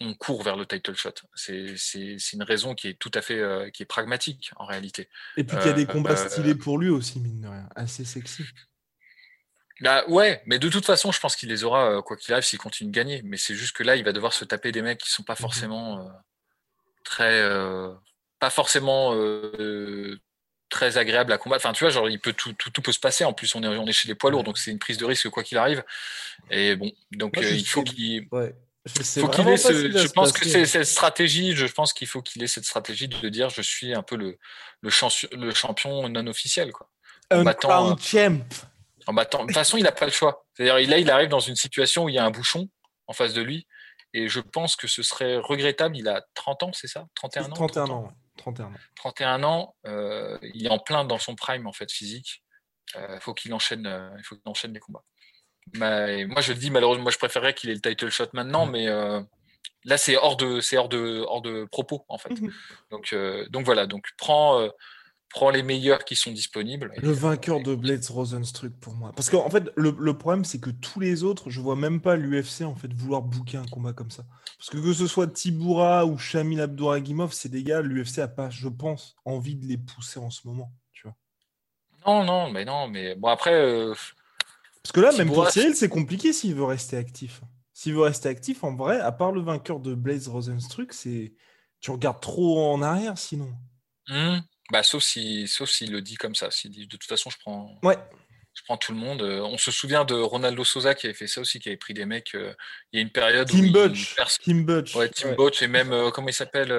on 0.00 0.14
court 0.14 0.42
vers 0.42 0.56
le 0.56 0.66
title 0.66 0.96
shot. 0.96 1.14
C'est 1.34 1.76
une 2.32 2.42
raison 2.42 2.74
qui 2.74 2.88
est 2.88 2.98
tout 2.98 3.10
à 3.14 3.22
fait 3.22 3.38
euh, 3.38 3.70
qui 3.70 3.84
est 3.84 3.86
pragmatique 3.86 4.50
en 4.56 4.66
réalité. 4.66 5.08
Et 5.36 5.44
puis 5.44 5.56
qu'il 5.58 5.66
y 5.66 5.70
a 5.70 5.74
des 5.74 5.86
combats 5.86 6.16
stylés 6.16 6.56
pour 6.56 6.76
lui 6.76 6.88
aussi, 6.88 7.20
mine 7.20 7.40
de 7.40 7.48
rien, 7.48 7.68
assez 7.76 8.04
sexy. 8.04 8.44
Bah 9.80 10.04
ouais, 10.08 10.42
mais 10.44 10.58
de 10.58 10.68
toute 10.68 10.84
façon, 10.84 11.12
je 11.12 11.20
pense 11.20 11.36
qu'il 11.36 11.50
les 11.50 11.62
aura 11.62 12.02
quoi 12.02 12.16
qu'il 12.16 12.32
arrive 12.32 12.44
s'il 12.44 12.58
continue 12.58 12.90
de 12.90 12.94
gagner. 12.94 13.22
Mais 13.22 13.36
c'est 13.36 13.54
juste 13.54 13.76
que 13.76 13.84
là, 13.84 13.94
il 13.94 14.02
va 14.02 14.12
devoir 14.12 14.32
se 14.32 14.44
taper 14.44 14.72
des 14.72 14.82
mecs 14.82 14.98
qui 14.98 15.08
sont 15.08 15.22
pas 15.22 15.34
mmh 15.34 15.36
forcément 15.36 16.10
très, 17.04 17.48
pas 18.40 18.50
forcément 18.50 19.14
très 20.68 20.98
agréable 20.98 21.32
à 21.32 21.38
combattre. 21.38 21.64
Enfin, 21.64 21.72
tu 21.72 21.84
vois, 21.84 21.90
genre, 21.90 22.08
il 22.08 22.20
peut 22.20 22.32
tout, 22.32 22.52
tout, 22.52 22.70
tout 22.70 22.82
peut 22.82 22.92
se 22.92 23.00
passer. 23.00 23.24
En 23.24 23.32
plus, 23.32 23.54
on 23.54 23.62
est, 23.62 23.68
on 23.68 23.86
est 23.86 23.92
chez 23.92 24.08
les 24.08 24.14
poids 24.14 24.30
lourds, 24.30 24.44
donc 24.44 24.58
c'est 24.58 24.70
une 24.70 24.78
prise 24.78 24.98
de 24.98 25.04
risque 25.04 25.28
quoi 25.30 25.42
qu'il 25.42 25.58
arrive. 25.58 25.84
Et 26.50 26.76
bon, 26.76 26.92
donc 27.12 27.36
euh, 27.38 27.50
il 27.50 27.66
faut 27.66 27.82
qu'il. 27.82 28.26
Ouais. 28.30 28.54
Faut 28.86 29.28
qu'il 29.28 29.46
ait 29.48 29.56
ce, 29.58 29.90
je 29.90 30.08
pense 30.12 30.32
que 30.32 30.48
c'est 30.48 30.64
cette 30.64 30.86
stratégie. 30.86 31.54
Je 31.54 31.66
pense 31.66 31.92
qu'il 31.92 32.06
faut 32.06 32.22
qu'il 32.22 32.42
ait 32.42 32.46
cette 32.46 32.64
stratégie 32.64 33.08
de 33.08 33.28
dire 33.28 33.50
je 33.50 33.60
suis 33.60 33.94
un 33.94 34.02
peu 34.02 34.16
le, 34.16 34.38
le, 34.80 34.90
champion, 34.90 35.28
le 35.32 35.52
champion 35.52 36.08
non 36.08 36.26
officiel. 36.26 36.72
Quoi. 36.72 36.88
Un 37.30 37.42
battant, 37.42 37.96
champ. 37.98 38.38
En 39.06 39.12
battant. 39.12 39.40
De 39.40 39.46
toute 39.46 39.54
façon, 39.54 39.76
il 39.76 39.82
n'a 39.82 39.92
pas 39.92 40.06
le 40.06 40.12
choix. 40.12 40.46
C'est-à-dire, 40.54 40.88
là, 40.88 40.98
il 40.98 41.10
arrive 41.10 41.28
dans 41.28 41.40
une 41.40 41.56
situation 41.56 42.04
où 42.04 42.08
il 42.08 42.14
y 42.14 42.18
a 42.18 42.24
un 42.24 42.30
bouchon 42.30 42.68
en 43.06 43.12
face 43.12 43.34
de 43.34 43.42
lui. 43.42 43.66
Et 44.14 44.28
je 44.28 44.40
pense 44.40 44.74
que 44.74 44.86
ce 44.86 45.02
serait 45.02 45.36
regrettable. 45.36 45.96
Il 45.96 46.08
a 46.08 46.24
30 46.34 46.62
ans, 46.62 46.72
c'est 46.72 46.86
ça? 46.86 47.06
31 47.14 47.44
ans 47.44 47.48
31 47.50 47.90
ans. 47.90 48.12
31 48.38 48.66
ans. 48.66 48.72
31 48.96 49.42
ans, 49.44 49.76
euh, 49.86 50.38
il 50.54 50.66
est 50.66 50.70
en 50.70 50.78
plein 50.78 51.04
dans 51.04 51.18
son 51.18 51.34
prime 51.34 51.66
en 51.66 51.72
fait 51.72 51.90
physique. 51.90 52.42
Euh, 52.96 53.20
faut 53.20 53.34
qu'il 53.34 53.52
enchaîne, 53.52 53.86
euh, 53.86 54.10
il 54.18 54.24
faut 54.24 54.34
qu'il 54.36 54.48
enchaîne 54.48 54.72
les 54.72 54.80
combats. 54.80 55.04
Mais, 55.74 56.24
moi 56.24 56.40
je 56.40 56.52
le 56.52 56.58
dis 56.58 56.70
malheureusement, 56.70 57.02
moi 57.02 57.12
je 57.12 57.18
préférerais 57.18 57.52
qu'il 57.52 57.68
ait 57.68 57.74
le 57.74 57.80
title 57.80 58.10
shot 58.10 58.28
maintenant, 58.32 58.64
mais 58.64 58.86
là 59.84 59.98
c'est 59.98 60.16
hors 60.16 60.36
de, 60.36 60.60
c'est 60.60 60.78
hors 60.78 60.88
de, 60.88 61.24
hors 61.28 61.42
de 61.42 61.66
propos 61.66 62.06
en 62.08 62.16
fait. 62.16 62.40
Mhm. 62.40 62.52
Donc, 62.90 63.14
donc 63.50 63.64
voilà, 63.66 63.86
donc 63.86 64.06
prends 64.16 64.66
prends 65.30 65.50
les 65.50 65.62
meilleurs 65.62 66.04
qui 66.04 66.16
sont 66.16 66.32
disponibles. 66.32 66.92
Le 66.96 67.12
vainqueur 67.12 67.62
de 67.62 67.74
Blades 67.74 68.06
Rosenstruck 68.08 68.72
pour 68.80 68.94
moi. 68.94 69.12
Parce 69.14 69.30
qu'en 69.30 69.50
fait, 69.50 69.70
le, 69.76 69.94
le 69.98 70.18
problème, 70.18 70.44
c'est 70.44 70.60
que 70.60 70.70
tous 70.70 71.00
les 71.00 71.22
autres, 71.22 71.50
je 71.50 71.60
vois 71.60 71.76
même 71.76 72.00
pas 72.00 72.16
l'UFC 72.16 72.62
en 72.62 72.74
fait 72.74 72.92
vouloir 72.92 73.22
booker 73.22 73.58
un 73.58 73.66
combat 73.66 73.92
comme 73.92 74.10
ça. 74.10 74.24
Parce 74.58 74.70
que 74.70 74.78
que 74.78 74.92
ce 74.92 75.06
soit 75.06 75.28
Tiboura 75.28 76.06
ou 76.06 76.18
Shamil 76.18 76.60
Abdouragimov, 76.60 77.32
c'est 77.32 77.48
des 77.48 77.62
gars, 77.62 77.80
l'UFC 77.80 78.18
a 78.18 78.28
pas, 78.28 78.50
je 78.50 78.68
pense, 78.68 79.16
envie 79.24 79.54
de 79.54 79.66
les 79.66 79.78
pousser 79.78 80.18
en 80.18 80.30
ce 80.30 80.46
moment. 80.46 80.72
Tu 80.92 81.04
vois. 81.04 81.16
Non, 82.06 82.24
non, 82.24 82.50
mais 82.50 82.64
non, 82.64 82.88
mais 82.88 83.14
bon 83.14 83.28
après. 83.28 83.54
Euh, 83.54 83.94
Parce 84.82 84.92
que 84.92 85.00
là, 85.00 85.12
même 85.12 85.32
pour 85.32 85.48
Cyril, 85.50 85.76
c'est 85.76 85.88
compliqué 85.88 86.32
s'il 86.32 86.54
veut 86.54 86.64
rester 86.64 86.96
actif. 86.96 87.42
S'il 87.72 87.94
veut 87.94 88.02
rester 88.02 88.28
actif, 88.28 88.64
en 88.64 88.74
vrai, 88.74 88.98
à 88.98 89.12
part 89.12 89.30
le 89.30 89.40
vainqueur 89.40 89.78
de 89.78 89.94
Blaze 89.94 90.26
Rosenstruck, 90.26 90.92
c'est 90.92 91.34
tu 91.80 91.92
regardes 91.92 92.20
trop 92.20 92.72
en 92.72 92.82
arrière 92.82 93.16
sinon. 93.16 93.52
Mmh. 94.08 94.38
Bah, 94.70 94.82
sauf 94.82 95.02
si, 95.02 95.48
sauf 95.48 95.70
s'il 95.70 95.92
le 95.92 96.02
dit 96.02 96.16
comme 96.16 96.34
ça. 96.34 96.50
S'il 96.50 96.70
dit 96.70 96.86
de 96.86 96.96
toute 96.96 97.08
façon, 97.08 97.30
je 97.30 97.38
prends. 97.38 97.78
Ouais. 97.82 97.96
Je 98.54 98.64
prends 98.64 98.76
tout 98.76 98.92
le 98.92 98.98
monde. 98.98 99.22
Euh, 99.22 99.40
on 99.42 99.56
se 99.56 99.70
souvient 99.70 100.04
de 100.04 100.14
Ronaldo 100.14 100.64
Sosa 100.64 100.94
qui 100.94 101.06
avait 101.06 101.14
fait 101.14 101.28
ça 101.28 101.40
aussi, 101.40 101.60
qui 101.60 101.68
avait 101.68 101.76
pris 101.76 101.94
des 101.94 102.06
mecs. 102.06 102.34
Euh, 102.34 102.52
il 102.92 102.96
y 102.96 102.98
a 102.98 103.02
une 103.02 103.12
période 103.12 103.48
Tim 103.48 103.68
où. 103.68 103.72
Butch. 103.72 104.16
Tim 104.42 104.62
Butch. 104.62 104.96
Ouais, 104.96 105.08
Tim 105.08 105.34
Butch 105.34 105.62
et 105.62 105.68
même 105.68 105.92
euh, 105.92 106.10
comment 106.10 106.28
il 106.28 106.34
s'appelle 106.34 106.72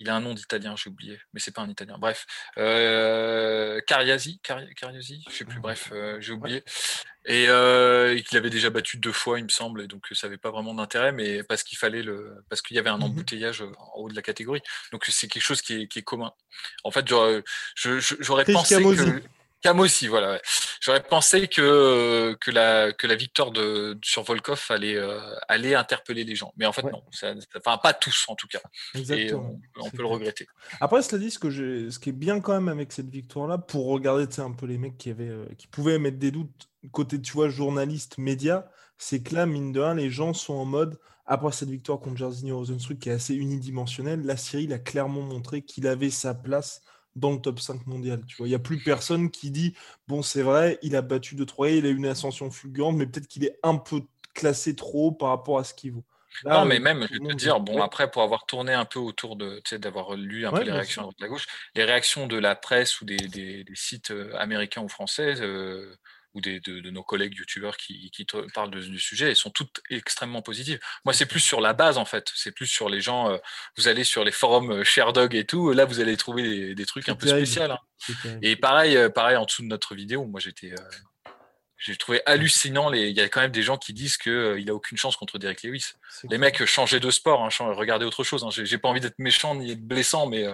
il 0.00 0.10
a 0.10 0.16
un 0.16 0.20
nom 0.20 0.34
d'italien, 0.34 0.74
j'ai 0.76 0.90
oublié, 0.90 1.20
mais 1.32 1.40
c'est 1.40 1.54
pas 1.54 1.62
un 1.62 1.68
italien. 1.68 1.96
Bref, 1.98 2.26
euh, 2.56 3.80
Cariasi, 3.86 4.40
Cariasi, 4.42 5.24
je 5.28 5.34
sais 5.34 5.44
plus. 5.44 5.60
Bref, 5.60 5.90
euh, 5.92 6.18
j'ai 6.20 6.32
oublié. 6.32 6.62
Et, 7.26 7.46
euh, 7.48 8.18
qu'il 8.20 8.38
avait 8.38 8.50
déjà 8.50 8.70
battu 8.70 8.96
deux 8.96 9.12
fois, 9.12 9.38
il 9.38 9.44
me 9.44 9.50
semble, 9.50 9.82
et 9.82 9.86
donc 9.86 10.06
ça 10.12 10.26
n'avait 10.26 10.38
pas 10.38 10.50
vraiment 10.50 10.74
d'intérêt, 10.74 11.12
mais 11.12 11.42
parce 11.42 11.62
qu'il 11.62 11.76
fallait 11.76 12.02
le, 12.02 12.42
parce 12.48 12.62
qu'il 12.62 12.76
y 12.76 12.78
avait 12.78 12.90
un 12.90 12.98
mmh 12.98 13.02
embouteillage 13.02 13.62
en 13.62 13.98
haut 13.98 14.08
de 14.08 14.14
la 14.14 14.22
catégorie. 14.22 14.62
Donc 14.92 15.04
c'est 15.06 15.28
quelque 15.28 15.42
chose 15.42 15.60
qui 15.60 15.74
est, 15.74 16.02
commun. 16.02 16.32
En 16.84 16.90
fait, 16.90 17.06
j'aurais 17.06 18.44
pensé 18.44 18.76
que 18.76 19.22
Camossi, 19.60 20.06
voilà. 20.06 20.40
J'aurais 20.80 21.02
pensé 21.02 21.48
que, 21.48 22.36
que, 22.40 22.50
la, 22.50 22.92
que 22.92 23.06
la 23.06 23.16
victoire 23.16 23.50
de, 23.50 23.98
sur 24.02 24.22
Volkov 24.22 24.64
allait, 24.70 24.96
euh, 24.96 25.20
allait 25.48 25.74
interpeller 25.74 26.24
les 26.24 26.34
gens. 26.34 26.52
Mais 26.56 26.66
en 26.66 26.72
fait, 26.72 26.84
non. 26.84 27.02
enfin, 27.56 27.78
pas 27.78 27.92
tous, 27.92 28.24
en 28.28 28.36
tout 28.36 28.46
cas. 28.46 28.60
Exactement. 28.94 29.58
on, 29.76 29.90
peut 29.90 30.02
le 30.02 30.06
regretter. 30.06 30.46
Après, 30.80 31.02
cela 31.02 31.18
dit, 31.18 31.30
ce, 31.30 31.38
que 31.38 31.50
ce 31.50 31.98
qui 31.98 32.10
est 32.10 32.12
bien 32.12 32.40
quand 32.40 32.54
même 32.54 32.68
avec 32.68 32.92
cette 32.92 33.10
victoire-là, 33.10 33.58
pour 33.58 33.86
regarder 33.86 34.26
un 34.38 34.52
peu 34.52 34.66
les 34.66 34.78
mecs 34.78 34.96
qui, 34.96 35.10
avaient, 35.10 35.28
euh, 35.28 35.46
qui 35.58 35.66
pouvaient 35.66 35.98
mettre 35.98 36.18
des 36.18 36.30
doutes 36.30 36.68
côté, 36.92 37.20
tu 37.20 37.32
vois, 37.32 37.48
journaliste, 37.48 38.18
média, 38.18 38.70
c'est 38.96 39.22
que 39.22 39.34
là, 39.34 39.46
mine 39.46 39.72
de 39.72 39.80
rien, 39.80 39.94
les 39.94 40.10
gens 40.10 40.34
sont 40.34 40.54
en 40.54 40.64
mode 40.64 40.98
après 41.28 41.52
cette 41.52 41.68
victoire 41.68 42.00
contre 42.00 42.16
Jairzinho 42.16 42.56
Rosenstruck 42.56 42.98
qui 42.98 43.10
est 43.10 43.12
assez 43.12 43.34
unidimensionnelle, 43.34 44.24
la 44.24 44.38
Syrie 44.38 44.72
a 44.72 44.78
clairement 44.78 45.20
montré 45.20 45.60
qu'il 45.62 45.86
avait 45.86 46.10
sa 46.10 46.34
place 46.34 46.80
dans 47.18 47.32
le 47.32 47.40
top 47.40 47.60
5 47.60 47.86
mondial. 47.86 48.20
Tu 48.26 48.36
vois, 48.36 48.46
il 48.46 48.50
n'y 48.50 48.56
a 48.56 48.60
plus 48.60 48.78
personne 48.78 49.30
qui 49.30 49.50
dit 49.50 49.74
bon, 50.06 50.22
c'est 50.22 50.42
vrai, 50.42 50.78
il 50.82 50.96
a 50.96 51.02
battu 51.02 51.34
de 51.34 51.44
3 51.44 51.70
il 51.70 51.86
a 51.86 51.88
eu 51.88 51.96
une 51.96 52.06
ascension 52.06 52.50
fulgurante, 52.50 52.96
mais 52.96 53.06
peut-être 53.06 53.28
qu'il 53.28 53.44
est 53.44 53.58
un 53.62 53.76
peu 53.76 54.02
classé 54.34 54.76
trop 54.76 55.08
haut 55.08 55.12
par 55.12 55.30
rapport 55.30 55.58
à 55.58 55.64
ce 55.64 55.74
qu'il 55.74 55.92
vaut. 55.92 56.04
non, 56.44 56.64
mais 56.64 56.78
même, 56.78 57.06
je 57.10 57.18
vais 57.20 57.28
te 57.30 57.34
dire, 57.34 57.60
bon, 57.60 57.82
après, 57.82 58.10
pour 58.10 58.22
avoir 58.22 58.46
tourné 58.46 58.72
un 58.72 58.84
peu 58.84 59.00
autour 59.00 59.36
de, 59.36 59.56
tu 59.64 59.70
sais, 59.70 59.78
d'avoir 59.78 60.14
lu 60.14 60.46
un 60.46 60.52
peu 60.52 60.62
les 60.62 60.72
réactions 60.72 61.08
de 61.08 61.14
la 61.18 61.28
gauche, 61.28 61.46
les 61.74 61.84
réactions 61.84 62.26
de 62.26 62.36
la 62.38 62.54
presse 62.54 63.00
ou 63.00 63.04
des, 63.04 63.16
des, 63.16 63.64
sites 63.74 64.12
euh, 64.12 64.32
américains 64.36 64.82
ou 64.82 64.88
français, 64.88 65.40
euh, 65.40 65.96
ou 66.38 66.40
des, 66.40 66.60
de, 66.60 66.90
nos 66.90 67.02
collègues 67.02 67.34
youtubeurs 67.36 67.76
qui, 67.76 68.10
qui 68.10 68.26
parlent 68.54 68.70
du 68.70 69.00
sujet, 69.00 69.30
elles 69.30 69.36
sont 69.36 69.50
toutes 69.50 69.80
extrêmement 69.90 70.40
positives. 70.40 70.78
Moi, 71.04 71.12
c'est 71.12 71.26
plus 71.26 71.40
sur 71.40 71.60
la 71.60 71.72
base, 71.72 71.98
en 71.98 72.04
fait. 72.04 72.30
C'est 72.34 72.52
plus 72.52 72.66
sur 72.66 72.88
les 72.88 73.00
gens. 73.00 73.30
Euh, 73.30 73.38
vous 73.76 73.88
allez 73.88 74.04
sur 74.04 74.24
les 74.24 74.32
forums 74.32 74.70
euh, 74.70 74.84
Sherdog 74.84 75.34
et 75.34 75.44
tout. 75.44 75.72
Là, 75.72 75.84
vous 75.84 76.00
allez 76.00 76.16
trouver 76.16 76.74
des, 76.74 76.86
trucs 76.86 77.08
un 77.08 77.14
peu 77.14 77.26
spéciaux. 77.26 77.62
Hein. 77.62 78.38
Et 78.40 78.56
pareil, 78.56 78.96
euh, 78.96 79.10
pareil, 79.10 79.36
en 79.36 79.44
dessous 79.44 79.62
de 79.62 79.68
notre 79.68 79.94
vidéo, 79.94 80.24
moi, 80.24 80.40
j'étais. 80.40 80.72
j'ai 81.76 81.96
trouvé 81.96 82.22
hallucinant. 82.24 82.88
Les... 82.88 83.10
Il 83.10 83.16
y 83.16 83.20
a 83.20 83.28
quand 83.28 83.40
même 83.40 83.50
des 83.50 83.62
gens 83.62 83.76
qui 83.76 83.92
disent 83.92 84.16
qu'il 84.16 84.56
il 84.58 84.70
a 84.70 84.74
aucune 84.74 84.96
chance 84.96 85.16
contre 85.16 85.38
Derek 85.38 85.62
Lewis. 85.62 85.92
Les 86.30 86.38
mecs, 86.38 86.64
changez 86.64 87.00
de 87.00 87.10
sport, 87.10 87.44
hein, 87.44 87.50
regardez 87.72 88.06
autre 88.06 88.24
chose. 88.24 88.44
Hein. 88.44 88.50
J'ai 88.50 88.78
pas 88.78 88.88
envie 88.88 89.00
d'être 89.00 89.18
méchant 89.18 89.54
ni 89.54 89.66
d'être 89.66 89.86
blessant, 89.86 90.26
mais 90.26 90.46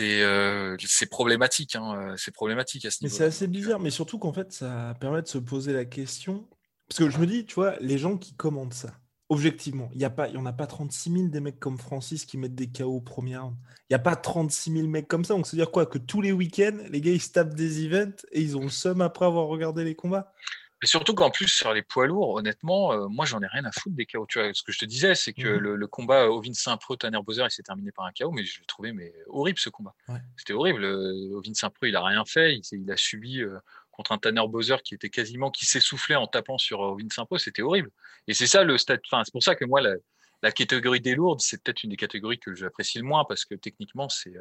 euh, 0.00 0.76
c'est 0.84 1.06
problématique. 1.06 1.76
Hein, 1.76 2.14
c'est 2.16 2.32
problématique 2.32 2.84
à 2.84 2.90
ce 2.90 3.04
niveau. 3.04 3.16
C'est 3.16 3.24
assez 3.24 3.46
bizarre, 3.46 3.80
mais 3.80 3.90
surtout 3.90 4.18
qu'en 4.18 4.32
fait, 4.32 4.52
ça 4.52 4.94
permet 5.00 5.22
de 5.22 5.28
se 5.28 5.38
poser 5.38 5.72
la 5.72 5.84
question. 5.84 6.48
Parce 6.88 6.98
que 6.98 7.10
je 7.10 7.18
me 7.18 7.26
dis, 7.26 7.44
tu 7.44 7.54
vois, 7.54 7.76
les 7.80 7.98
gens 7.98 8.16
qui 8.16 8.34
commandent 8.34 8.72
ça, 8.72 8.94
objectivement, 9.28 9.90
il 9.92 9.98
n'y 9.98 10.06
en 10.36 10.46
a 10.46 10.52
pas 10.52 10.66
36 10.66 11.12
000 11.12 11.28
des 11.28 11.40
mecs 11.40 11.60
comme 11.60 11.78
Francis 11.78 12.24
qui 12.24 12.38
mettent 12.38 12.54
des 12.54 12.70
KO 12.70 12.84
au 12.84 13.00
premier 13.00 13.36
round. 13.36 13.54
Il 13.82 13.92
n'y 13.92 13.96
a 13.96 14.00
pas 14.00 14.16
36 14.16 14.72
000 14.72 14.88
mecs 14.88 15.06
comme 15.06 15.24
ça. 15.24 15.34
Donc, 15.34 15.46
c'est-à-dire 15.46 15.70
quoi? 15.70 15.86
Que 15.86 15.98
tous 15.98 16.22
les 16.22 16.32
week-ends, 16.32 16.78
les 16.90 17.00
gars, 17.00 17.12
ils 17.12 17.20
se 17.20 17.30
tapent 17.30 17.54
des 17.54 17.84
events 17.84 18.24
et 18.32 18.40
ils 18.40 18.56
ont 18.56 18.62
le 18.62 18.70
seum 18.70 19.00
après 19.00 19.26
avoir 19.26 19.46
regardé 19.46 19.84
les 19.84 19.94
combats? 19.94 20.32
Et 20.80 20.86
surtout 20.86 21.14
qu'en 21.14 21.30
plus, 21.30 21.48
sur 21.48 21.72
les 21.72 21.82
poids 21.82 22.06
lourds, 22.06 22.36
honnêtement, 22.36 22.92
euh, 22.92 23.08
moi, 23.08 23.26
j'en 23.26 23.40
ai 23.42 23.48
rien 23.48 23.64
à 23.64 23.72
foutre 23.72 23.96
des 23.96 24.06
KO. 24.06 24.26
Tu 24.28 24.38
vois, 24.38 24.54
ce 24.54 24.62
que 24.62 24.70
je 24.70 24.78
te 24.78 24.84
disais, 24.84 25.16
c'est 25.16 25.32
que 25.32 25.48
mmh 25.48 25.74
le, 25.74 25.86
combat 25.88 26.30
Ovin 26.30 26.52
Saint-Preux, 26.52 26.96
Tanner 26.96 27.18
Bowser, 27.24 27.44
il 27.44 27.50
s'est 27.50 27.64
terminé 27.64 27.90
par 27.90 28.04
un 28.04 28.12
KO, 28.12 28.30
mais 28.30 28.44
je 28.44 28.60
l'ai 28.60 28.66
trouvé 28.66 28.92
mais, 28.92 29.12
horrible 29.26 29.58
ce 29.58 29.70
combat. 29.70 29.94
C'était 30.36 30.52
horrible. 30.52 30.84
Euh, 30.84 31.36
Ovin 31.36 31.54
Saint-Preux, 31.54 31.88
il 31.88 31.96
a 31.96 32.04
rien 32.04 32.24
fait. 32.24 32.54
Il, 32.54 32.62
il 32.70 32.90
a 32.92 32.96
subi 32.96 33.42
euh, 33.42 33.58
contre 33.90 34.12
un 34.12 34.18
Tanner 34.18 34.46
Bowser 34.48 34.76
qui 34.84 34.94
était 34.94 35.10
quasiment, 35.10 35.50
qui 35.50 35.66
s'essoufflait 35.66 36.14
en 36.14 36.28
tapant 36.28 36.58
sur 36.58 36.78
Ovin 36.78 37.08
Saint-Preux. 37.12 37.38
C'était 37.38 37.62
horrible. 37.62 37.90
Et 38.28 38.34
c'est 38.34 38.46
ça 38.46 38.62
le 38.62 38.78
stade. 38.78 39.00
Enfin, 39.10 39.24
c'est 39.24 39.32
pour 39.32 39.42
ça 39.42 39.56
que 39.56 39.64
moi, 39.64 39.80
la, 39.80 39.94
la 40.42 40.52
catégorie 40.52 41.00
des 41.00 41.16
lourdes, 41.16 41.40
c'est 41.40 41.60
peut-être 41.60 41.82
une 41.82 41.90
des 41.90 41.96
catégories 41.96 42.38
que 42.38 42.54
j'apprécie 42.54 42.98
le 42.98 43.04
moins 43.04 43.24
parce 43.24 43.44
que 43.44 43.56
techniquement, 43.56 44.08
c'est, 44.08 44.34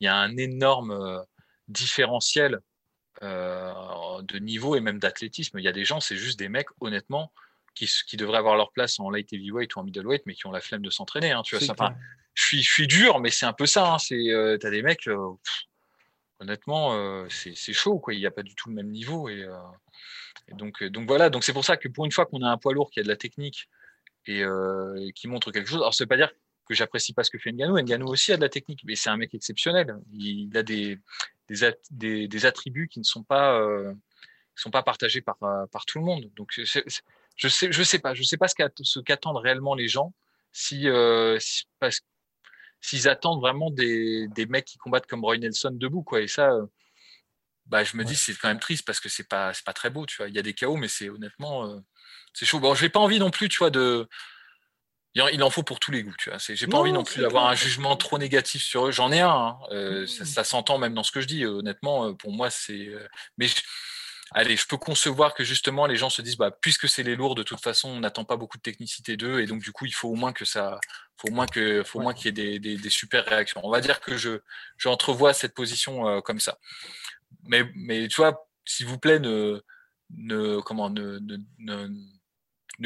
il 0.00 0.04
y 0.04 0.08
a 0.08 0.16
un 0.16 0.36
énorme 0.36 1.24
différentiel 1.68 2.60
euh, 3.22 3.72
de 4.22 4.38
niveau 4.38 4.76
et 4.76 4.80
même 4.80 4.98
d'athlétisme. 4.98 5.58
Il 5.58 5.64
y 5.64 5.68
a 5.68 5.72
des 5.72 5.84
gens, 5.84 6.00
c'est 6.00 6.16
juste 6.16 6.38
des 6.38 6.48
mecs, 6.48 6.68
honnêtement, 6.80 7.32
qui, 7.74 7.88
qui, 8.06 8.16
devraient 8.16 8.38
avoir 8.38 8.56
leur 8.56 8.72
place 8.72 9.00
en 9.00 9.10
light 9.10 9.32
heavyweight 9.32 9.74
ou 9.74 9.80
en 9.80 9.84
middleweight, 9.84 10.22
mais 10.26 10.34
qui 10.34 10.46
ont 10.46 10.52
la 10.52 10.60
flemme 10.60 10.82
de 10.82 10.90
s'entraîner. 10.90 11.32
Hein, 11.32 11.42
tu 11.42 11.56
vois, 11.56 11.66
ça, 11.66 11.74
je 12.34 12.44
suis, 12.44 12.62
je 12.62 12.70
suis 12.70 12.86
dur, 12.86 13.20
mais 13.20 13.30
c'est 13.30 13.46
un 13.46 13.52
peu 13.52 13.66
ça. 13.66 13.94
Hein, 13.94 13.98
c'est, 13.98 14.30
euh, 14.30 14.58
t'as 14.58 14.70
des 14.70 14.82
mecs, 14.82 15.08
euh, 15.08 15.30
honnêtement, 16.40 17.26
c'est, 17.28 17.72
chaud, 17.72 17.98
quoi. 17.98 18.14
Il 18.14 18.20
n'y 18.20 18.26
a 18.26 18.30
pas 18.30 18.42
du 18.42 18.54
tout 18.54 18.68
le 18.68 18.74
même 18.74 18.90
niveau 18.90 19.28
et, 19.28 19.46
donc, 20.52 20.84
donc 20.84 21.08
voilà. 21.08 21.30
Donc 21.30 21.42
c'est 21.42 21.52
pour 21.52 21.64
ça 21.64 21.76
que 21.76 21.88
pour 21.88 22.04
une 22.04 22.12
fois 22.12 22.26
qu'on 22.26 22.42
a 22.42 22.48
un 22.48 22.58
poids 22.58 22.72
lourd 22.72 22.90
qui 22.90 23.00
a 23.00 23.02
de 23.02 23.08
la 23.08 23.16
technique 23.16 23.68
et, 24.26 24.44
qui 25.14 25.28
montre 25.28 25.50
quelque 25.50 25.68
chose. 25.68 25.78
Alors 25.78 25.94
ça 25.94 26.04
veut 26.04 26.08
pas 26.08 26.16
dire 26.16 26.30
que 26.68 26.74
j'apprécie 26.74 27.14
pas 27.14 27.24
ce 27.24 27.30
que 27.30 27.38
fait 27.38 27.52
Nganou. 27.52 27.78
Nganou 27.80 28.06
aussi 28.08 28.32
a 28.32 28.36
de 28.36 28.42
la 28.42 28.48
technique, 28.48 28.82
mais 28.84 28.96
c'est 28.96 29.08
un 29.08 29.16
mec 29.16 29.32
exceptionnel. 29.34 29.96
Il, 30.12 30.54
a 30.56 30.62
des, 30.62 30.98
des, 31.48 32.28
des, 32.28 32.46
attributs 32.46 32.88
qui 32.88 32.98
ne 32.98 33.04
sont 33.04 33.22
pas, 33.22 33.60
euh, 33.60 33.92
sont 34.54 34.70
pas 34.70 34.82
partagés 34.82 35.20
par, 35.20 35.36
euh, 35.42 35.66
par 35.66 35.86
tout 35.86 35.98
le 35.98 36.04
monde. 36.04 36.30
Donc, 36.36 36.50
je 36.52 36.64
sais, 36.64 36.84
je 37.36 37.82
sais 37.82 37.98
pas, 37.98 38.14
je 38.14 38.22
sais 38.22 38.36
pas 38.36 38.48
ce 38.48 39.00
qu'attendent 39.00 39.36
réellement 39.36 39.74
les 39.74 39.88
gens 39.88 40.12
si, 40.52 40.88
euh, 40.88 41.38
parce 41.78 42.00
s'ils 42.80 43.08
attendent 43.08 43.40
vraiment 43.40 43.70
des, 43.70 44.28
des 44.28 44.46
mecs 44.46 44.64
qui 44.64 44.78
combattent 44.78 45.06
comme 45.06 45.24
Roy 45.24 45.38
Nelson 45.38 45.72
debout, 45.72 46.02
quoi. 46.02 46.20
Et 46.20 46.28
ça, 46.28 46.50
bah, 47.66 47.84
je 47.84 47.96
me 47.96 48.04
dis, 48.04 48.14
c'est 48.14 48.34
quand 48.34 48.48
même 48.48 48.60
triste 48.60 48.84
parce 48.86 49.00
que 49.00 49.08
c'est 49.08 49.28
pas, 49.28 49.52
pas 49.64 49.72
très 49.72 49.90
beau, 49.90 50.06
tu 50.06 50.16
vois. 50.18 50.28
Il 50.28 50.34
y 50.34 50.38
a 50.38 50.42
des 50.42 50.54
chaos, 50.54 50.76
mais 50.76 50.88
c'est 50.88 51.08
honnêtement, 51.08 51.82
c'est 52.32 52.46
chaud. 52.46 52.60
Bon, 52.60 52.74
j'ai 52.74 52.88
pas 52.88 53.00
envie 53.00 53.18
non 53.18 53.30
plus, 53.30 53.48
tu 53.48 53.58
vois, 53.58 53.70
de, 53.70 54.08
il 55.32 55.42
en 55.42 55.50
faut 55.50 55.62
pour 55.62 55.80
tous 55.80 55.90
les 55.90 56.02
goûts, 56.02 56.14
tu 56.18 56.30
vois. 56.30 56.38
J'ai 56.38 56.66
pas 56.66 56.78
envie 56.78 56.92
non 56.92 57.04
plus 57.04 57.20
d'avoir 57.20 57.46
un 57.46 57.54
jugement 57.54 57.96
trop 57.96 58.18
négatif 58.18 58.62
sur 58.62 58.86
eux. 58.86 58.92
J'en 58.92 59.10
ai 59.12 59.20
un. 59.20 59.30
Hein. 59.30 59.58
Euh, 59.70 60.02
mmh. 60.02 60.06
ça, 60.06 60.44
s'entend 60.44 60.78
même 60.78 60.94
dans 60.94 61.02
ce 61.02 61.12
que 61.12 61.20
je 61.20 61.26
dis. 61.26 61.46
Honnêtement, 61.46 62.08
euh, 62.08 62.12
pour 62.12 62.32
moi, 62.32 62.50
c'est. 62.50 62.88
Euh, 62.88 63.08
mais 63.38 63.46
allez, 64.32 64.56
je 64.56 64.66
peux 64.66 64.76
concevoir 64.76 65.34
que 65.34 65.42
justement 65.42 65.86
les 65.86 65.96
gens 65.96 66.10
se 66.10 66.20
disent, 66.20 66.36
bah, 66.36 66.50
puisque 66.50 66.88
c'est 66.88 67.02
les 67.02 67.16
lourds, 67.16 67.34
de 67.34 67.42
toute 67.42 67.62
façon, 67.62 67.88
on 67.88 68.00
n'attend 68.00 68.24
pas 68.24 68.36
beaucoup 68.36 68.58
de 68.58 68.62
technicité 68.62 69.16
d'eux, 69.16 69.40
et 69.40 69.46
donc 69.46 69.62
du 69.62 69.72
coup, 69.72 69.86
il 69.86 69.94
faut 69.94 70.08
au 70.08 70.16
moins 70.16 70.34
que 70.34 70.44
ça, 70.44 70.78
faut 71.16 71.28
au 71.28 71.32
moins 71.32 71.46
que, 71.46 71.82
faut 71.82 72.00
au 72.00 72.02
moins 72.02 72.12
qu'il 72.12 72.26
y 72.26 72.28
ait 72.28 72.58
des, 72.58 72.76
des, 72.76 72.90
super 72.90 73.24
réactions. 73.24 73.60
On 73.64 73.70
va 73.70 73.80
dire 73.80 74.00
que 74.00 74.18
je, 74.18 74.40
j'entrevois 74.76 75.32
cette 75.32 75.54
position 75.54 76.20
comme 76.22 76.40
ça. 76.40 76.58
Mais, 77.44 77.64
mais 77.74 78.08
tu 78.08 78.16
vois, 78.16 78.46
s'il 78.66 78.86
vous 78.86 78.98
plaît, 78.98 79.20
ne, 79.20 79.62
ne, 80.10 80.60
comment, 80.60 80.90
ne, 80.90 81.18
ne 81.20 81.38
ne 81.58 82.15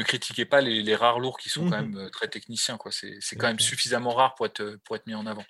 critiquez 0.03 0.45
pas 0.45 0.61
les, 0.61 0.95
rares 0.95 1.19
lourds 1.19 1.37
qui 1.37 1.49
sont 1.49 1.69
quand 1.69 1.81
mmh 1.81 1.91
même 1.91 1.97
euh, 1.97 2.09
très 2.09 2.27
techniciens. 2.27 2.77
Quoi. 2.77 2.91
C'est, 2.91 3.35
quand 3.35 3.47
même 3.47 3.59
suffisamment 3.59 4.13
rare 4.13 4.35
pour 4.35 4.45
être, 4.45 4.77
pour 4.85 4.95
être 4.95 5.07
mis 5.07 5.15
en 5.15 5.25
avant. 5.25 5.45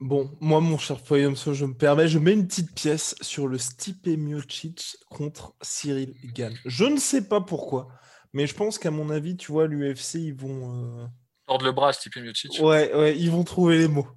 Bon, 0.00 0.34
moi, 0.40 0.60
mon 0.60 0.78
cher 0.78 1.02
Poyomso, 1.02 1.52
je 1.52 1.66
me 1.66 1.74
permets, 1.74 2.08
je 2.08 2.18
mets 2.18 2.32
une 2.32 2.46
petite 2.46 2.74
pièce 2.74 3.14
sur 3.20 3.46
le 3.46 3.58
Stipe 3.58 4.06
Miocic 4.06 4.96
contre 5.10 5.54
Cyril 5.60 6.14
Gann. 6.32 6.54
Je 6.64 6.84
ne 6.84 6.98
sais 6.98 7.28
pas 7.28 7.42
pourquoi, 7.42 7.88
mais 8.32 8.46
je 8.46 8.54
pense 8.54 8.78
qu'à 8.78 8.90
mon 8.90 9.10
avis, 9.10 9.36
tu 9.36 9.52
vois, 9.52 9.66
l'UFC, 9.66 10.14
ils 10.14 10.34
vont. 10.34 11.02
Euh... 11.02 11.06
Tordre 11.46 11.66
le 11.66 11.72
bras, 11.72 11.92
Stipe 11.92 12.16
Miocic. 12.16 12.58
Ouais, 12.60 12.94
ouais, 12.94 13.18
ils 13.18 13.30
vont 13.30 13.44
trouver 13.44 13.76
les 13.76 13.88
mots. 13.88 14.08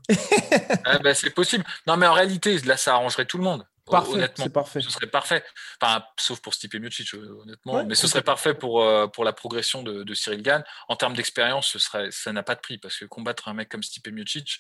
ah 0.86 1.00
bah, 1.00 1.14
c'est 1.14 1.32
possible. 1.32 1.66
Non, 1.86 1.98
mais 1.98 2.08
en 2.08 2.14
réalité, 2.14 2.58
là, 2.60 2.78
ça 2.78 2.94
arrangerait 2.94 3.26
tout 3.26 3.38
le 3.38 3.44
monde. 3.44 3.66
Parfait, 3.86 4.14
honnêtement, 4.14 4.50
parfait. 4.50 4.82
Ce 4.82 4.90
serait 4.90 5.08
parfait. 5.08 5.44
Enfin, 5.82 6.04
sauf 6.18 6.40
pour 6.40 6.54
Stipe 6.54 6.76
Miocic, 6.76 7.14
euh, 7.14 7.42
honnêtement. 7.42 7.84
mais 7.84 7.96
ce 7.96 8.08
serait 8.08 8.22
parfait 8.22 8.54
pour, 8.54 8.82
euh, 8.82 9.08
pour 9.08 9.26
la 9.26 9.34
progression 9.34 9.84
de, 9.84 10.04
de 10.04 10.14
Cyril 10.14 10.42
Gann. 10.42 10.64
En 10.88 10.96
termes 10.96 11.16
d'expérience, 11.16 11.68
ce 11.68 11.80
serait, 11.80 12.10
ça 12.12 12.32
n'a 12.32 12.44
pas 12.44 12.56
de 12.56 12.62
prix 12.62 12.78
parce 12.78 12.98
que 12.98 13.06
combattre 13.06 13.50
un 13.50 13.54
mec 13.54 13.68
comme 13.68 13.84
Stipe 13.84 14.08
Miocic, 14.08 14.60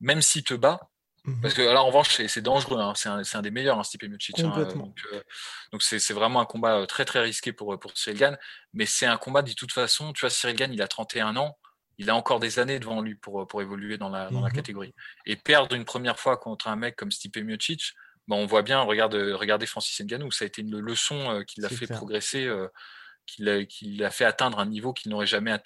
même 0.00 0.22
s'il 0.22 0.42
te 0.42 0.54
bat, 0.54 0.80
mhm. 1.24 1.40
parce 1.40 1.54
que 1.54 1.62
là, 1.62 1.82
en 1.82 1.86
revanche, 1.86 2.20
c'est 2.26 2.42
dangereux. 2.42 2.80
Hein. 2.80 2.94
c'est 2.96 3.08
un, 3.08 3.22
un, 3.32 3.42
des 3.42 3.52
meilleurs, 3.52 3.78
hein, 3.78 3.84
Stipe 3.84 4.04
Miocic. 4.04 4.40
Hein, 4.40 4.48
donc, 4.74 4.98
euh, 5.12 5.22
donc 5.70 5.82
c'est 5.82 6.12
vraiment 6.12 6.40
un 6.40 6.46
combat 6.46 6.84
très 6.88 7.04
très 7.04 7.20
risqué 7.20 7.52
pour, 7.52 7.78
pour 7.78 7.96
Cyril 7.96 8.18
Gann. 8.18 8.38
Mais 8.72 8.86
c'est 8.86 9.06
un 9.06 9.18
combat 9.18 9.42
de 9.42 9.52
toute 9.52 9.72
façon. 9.72 10.12
Tu 10.12 10.22
vois, 10.22 10.30
Cyril 10.30 10.56
Gann, 10.56 10.72
il 10.72 10.82
a 10.82 10.88
31 10.88 11.36
ans. 11.36 11.56
Il 11.96 12.10
a 12.10 12.16
encore 12.16 12.40
des 12.40 12.58
années 12.58 12.80
devant 12.80 13.00
lui 13.00 13.14
pour, 13.14 13.46
pour 13.46 13.62
évoluer 13.62 13.98
dans 13.98 14.08
la, 14.08 14.28
dans 14.30 14.40
la 14.40 14.48
mhm. 14.48 14.54
catégorie. 14.56 14.94
Et 15.26 15.36
perdre 15.36 15.76
une 15.76 15.84
première 15.84 16.18
fois 16.18 16.36
contre 16.36 16.66
un 16.66 16.74
mec 16.74 16.96
comme 16.96 17.12
Stipe 17.12 17.36
Miocic, 17.36 17.94
on 18.28 18.46
voit 18.46 18.62
bien, 18.62 18.80
regarde, 18.80 19.14
regardez 19.14 19.66
Francis 19.66 20.00
Ngannou, 20.00 20.30
ça 20.30 20.44
a 20.44 20.46
été 20.46 20.62
une 20.62 20.78
leçon 20.78 21.30
euh, 21.30 21.42
qui 21.42 21.60
l'a 21.60 21.68
fait 21.68 21.86
progresser, 21.86 22.46
euh, 22.46 22.68
qui 23.26 23.96
l'a 23.96 24.10
fait 24.10 24.24
atteindre 24.24 24.58
un 24.58 24.66
niveau 24.66 24.92
qu'il 24.92 25.10
n'aurait 25.10 25.26
jamais, 25.26 25.56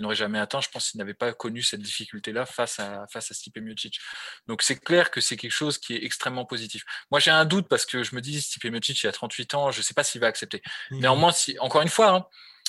n'aurait 0.00 0.14
jamais 0.14 0.38
atteint. 0.38 0.60
Je 0.60 0.68
pense 0.68 0.90
qu'il 0.90 0.98
n'avait 0.98 1.14
pas 1.14 1.32
connu 1.32 1.62
cette 1.62 1.82
difficulté-là 1.82 2.46
face 2.46 2.78
à, 2.78 3.06
face 3.12 3.30
à 3.30 3.34
Stipe 3.34 3.58
Miocic. 3.58 3.98
Donc 4.46 4.62
c'est 4.62 4.76
clair 4.76 5.10
que 5.10 5.20
c'est 5.20 5.36
quelque 5.36 5.52
chose 5.52 5.78
qui 5.78 5.94
est 5.94 6.04
extrêmement 6.04 6.44
positif. 6.44 6.84
Moi 7.10 7.20
j'ai 7.20 7.30
un 7.30 7.44
doute 7.44 7.68
parce 7.68 7.86
que 7.86 8.02
je 8.02 8.14
me 8.14 8.20
dis, 8.20 8.40
Stipe 8.40 8.64
Miocic, 8.64 9.02
il 9.02 9.06
a 9.06 9.12
38 9.12 9.54
ans, 9.54 9.70
je 9.70 9.78
ne 9.78 9.82
sais 9.82 9.94
pas 9.94 10.04
s'il 10.04 10.20
va 10.20 10.26
accepter. 10.28 10.62
Mmh. 10.90 11.00
Néanmoins, 11.00 11.32
si, 11.32 11.58
encore 11.60 11.82
une 11.82 11.88
fois, 11.88 12.10
hein, 12.10 12.26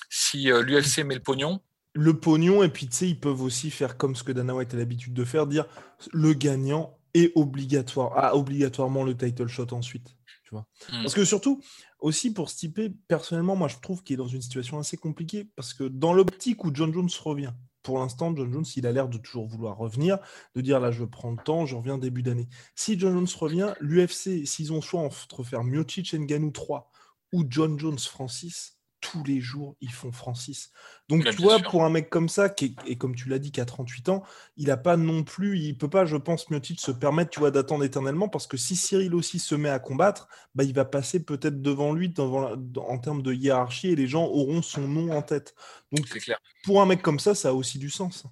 si 0.09 0.51
euh, 0.51 0.61
l'UFC 0.61 0.99
met 0.99 1.15
le 1.15 1.21
pognon, 1.21 1.61
le 1.95 2.19
pognon, 2.19 2.63
et 2.63 2.69
puis 2.69 2.87
tu 2.87 2.95
sais, 2.95 3.09
ils 3.09 3.19
peuvent 3.19 3.41
aussi 3.41 3.71
faire 3.71 3.97
comme 3.97 4.15
ce 4.15 4.23
que 4.23 4.31
Dana 4.31 4.53
White 4.53 4.73
a 4.73 4.77
l'habitude 4.77 5.13
de 5.13 5.25
faire, 5.25 5.47
dire 5.47 5.65
le 6.11 6.33
gagnant 6.33 6.98
et 7.13 7.31
obligatoire, 7.35 8.17
a 8.17 8.35
obligatoirement 8.35 9.03
le 9.03 9.15
title 9.15 9.47
shot 9.47 9.73
ensuite. 9.73 10.15
Tu 10.43 10.51
vois 10.51 10.65
mmh. 10.89 11.01
Parce 11.01 11.13
que 11.13 11.25
surtout, 11.25 11.61
aussi 11.99 12.33
pour 12.33 12.49
Stipe, 12.49 12.79
personnellement, 13.07 13.55
moi 13.55 13.67
je 13.67 13.77
trouve 13.81 14.03
qu'il 14.03 14.15
est 14.15 14.17
dans 14.17 14.27
une 14.27 14.41
situation 14.41 14.79
assez 14.79 14.97
compliquée 14.97 15.49
parce 15.55 15.73
que 15.73 15.83
dans 15.83 16.13
l'optique 16.13 16.63
où 16.63 16.71
John 16.73 16.93
Jones 16.93 17.09
revient, 17.23 17.53
pour 17.83 17.99
l'instant, 17.99 18.35
John 18.35 18.51
Jones, 18.51 18.65
il 18.75 18.87
a 18.87 18.91
l'air 18.91 19.07
de 19.07 19.17
toujours 19.17 19.47
vouloir 19.47 19.77
revenir, 19.77 20.17
de 20.55 20.61
dire 20.61 20.79
là, 20.79 20.91
je 20.91 21.03
prends 21.05 21.31
le 21.31 21.43
temps, 21.43 21.65
je 21.65 21.75
reviens 21.75 21.97
début 21.97 22.23
d'année. 22.23 22.49
Si 22.75 22.99
John 22.99 23.13
Jones 23.13 23.27
revient, 23.39 23.73
l'UFC, 23.79 24.45
s'ils 24.45 24.73
ont 24.73 24.81
choix 24.81 25.01
entre 25.01 25.43
faire 25.43 25.63
Miocic 25.63 26.13
Nganou 26.13 26.51
3 26.51 26.91
ou 27.31 27.45
John 27.49 27.79
Jones 27.79 27.99
Francis, 27.99 28.78
tous 29.01 29.23
les 29.23 29.39
jours, 29.39 29.75
ils 29.81 29.91
font 29.91 30.11
Francis. 30.11 30.71
Donc, 31.07 31.23
tu 31.23 31.41
vois, 31.41 31.59
pour 31.59 31.83
un 31.83 31.89
mec 31.89 32.09
comme 32.09 32.29
ça, 32.29 32.49
qui 32.49 32.75
et 32.85 32.97
comme 32.97 33.15
tu 33.15 33.29
l'as 33.29 33.39
dit, 33.39 33.51
qui 33.51 33.61
a 33.61 33.65
38 33.65 34.09
ans, 34.09 34.23
il 34.57 34.67
n'a 34.67 34.77
pas 34.77 34.97
non 34.97 35.23
plus, 35.23 35.59
il 35.59 35.77
peut 35.77 35.89
pas, 35.89 36.05
je 36.05 36.17
pense, 36.17 36.49
Miocic 36.49 36.79
se 36.79 36.91
permettre, 36.91 37.31
tu 37.31 37.39
vois, 37.39 37.51
d'attendre 37.51 37.83
éternellement, 37.83 38.27
parce 38.27 38.47
que 38.47 38.57
si 38.57 38.75
Cyril 38.75 39.15
aussi 39.15 39.39
se 39.39 39.55
met 39.55 39.69
à 39.69 39.79
combattre, 39.79 40.27
bah, 40.55 40.63
il 40.63 40.73
va 40.73 40.85
passer 40.85 41.23
peut-être 41.23 41.61
devant 41.61 41.93
lui 41.93 42.13
en 42.17 42.97
termes 42.99 43.21
de 43.21 43.33
hiérarchie, 43.33 43.89
et 43.89 43.95
les 43.95 44.07
gens 44.07 44.25
auront 44.25 44.61
son 44.61 44.87
nom 44.87 45.11
en 45.11 45.21
tête. 45.21 45.55
Donc, 45.91 46.05
clair. 46.07 46.39
pour 46.63 46.81
un 46.81 46.85
mec 46.85 47.01
comme 47.01 47.19
ça, 47.19 47.35
ça 47.35 47.49
a 47.49 47.53
aussi 47.53 47.79
du 47.79 47.89
sens. 47.89 48.25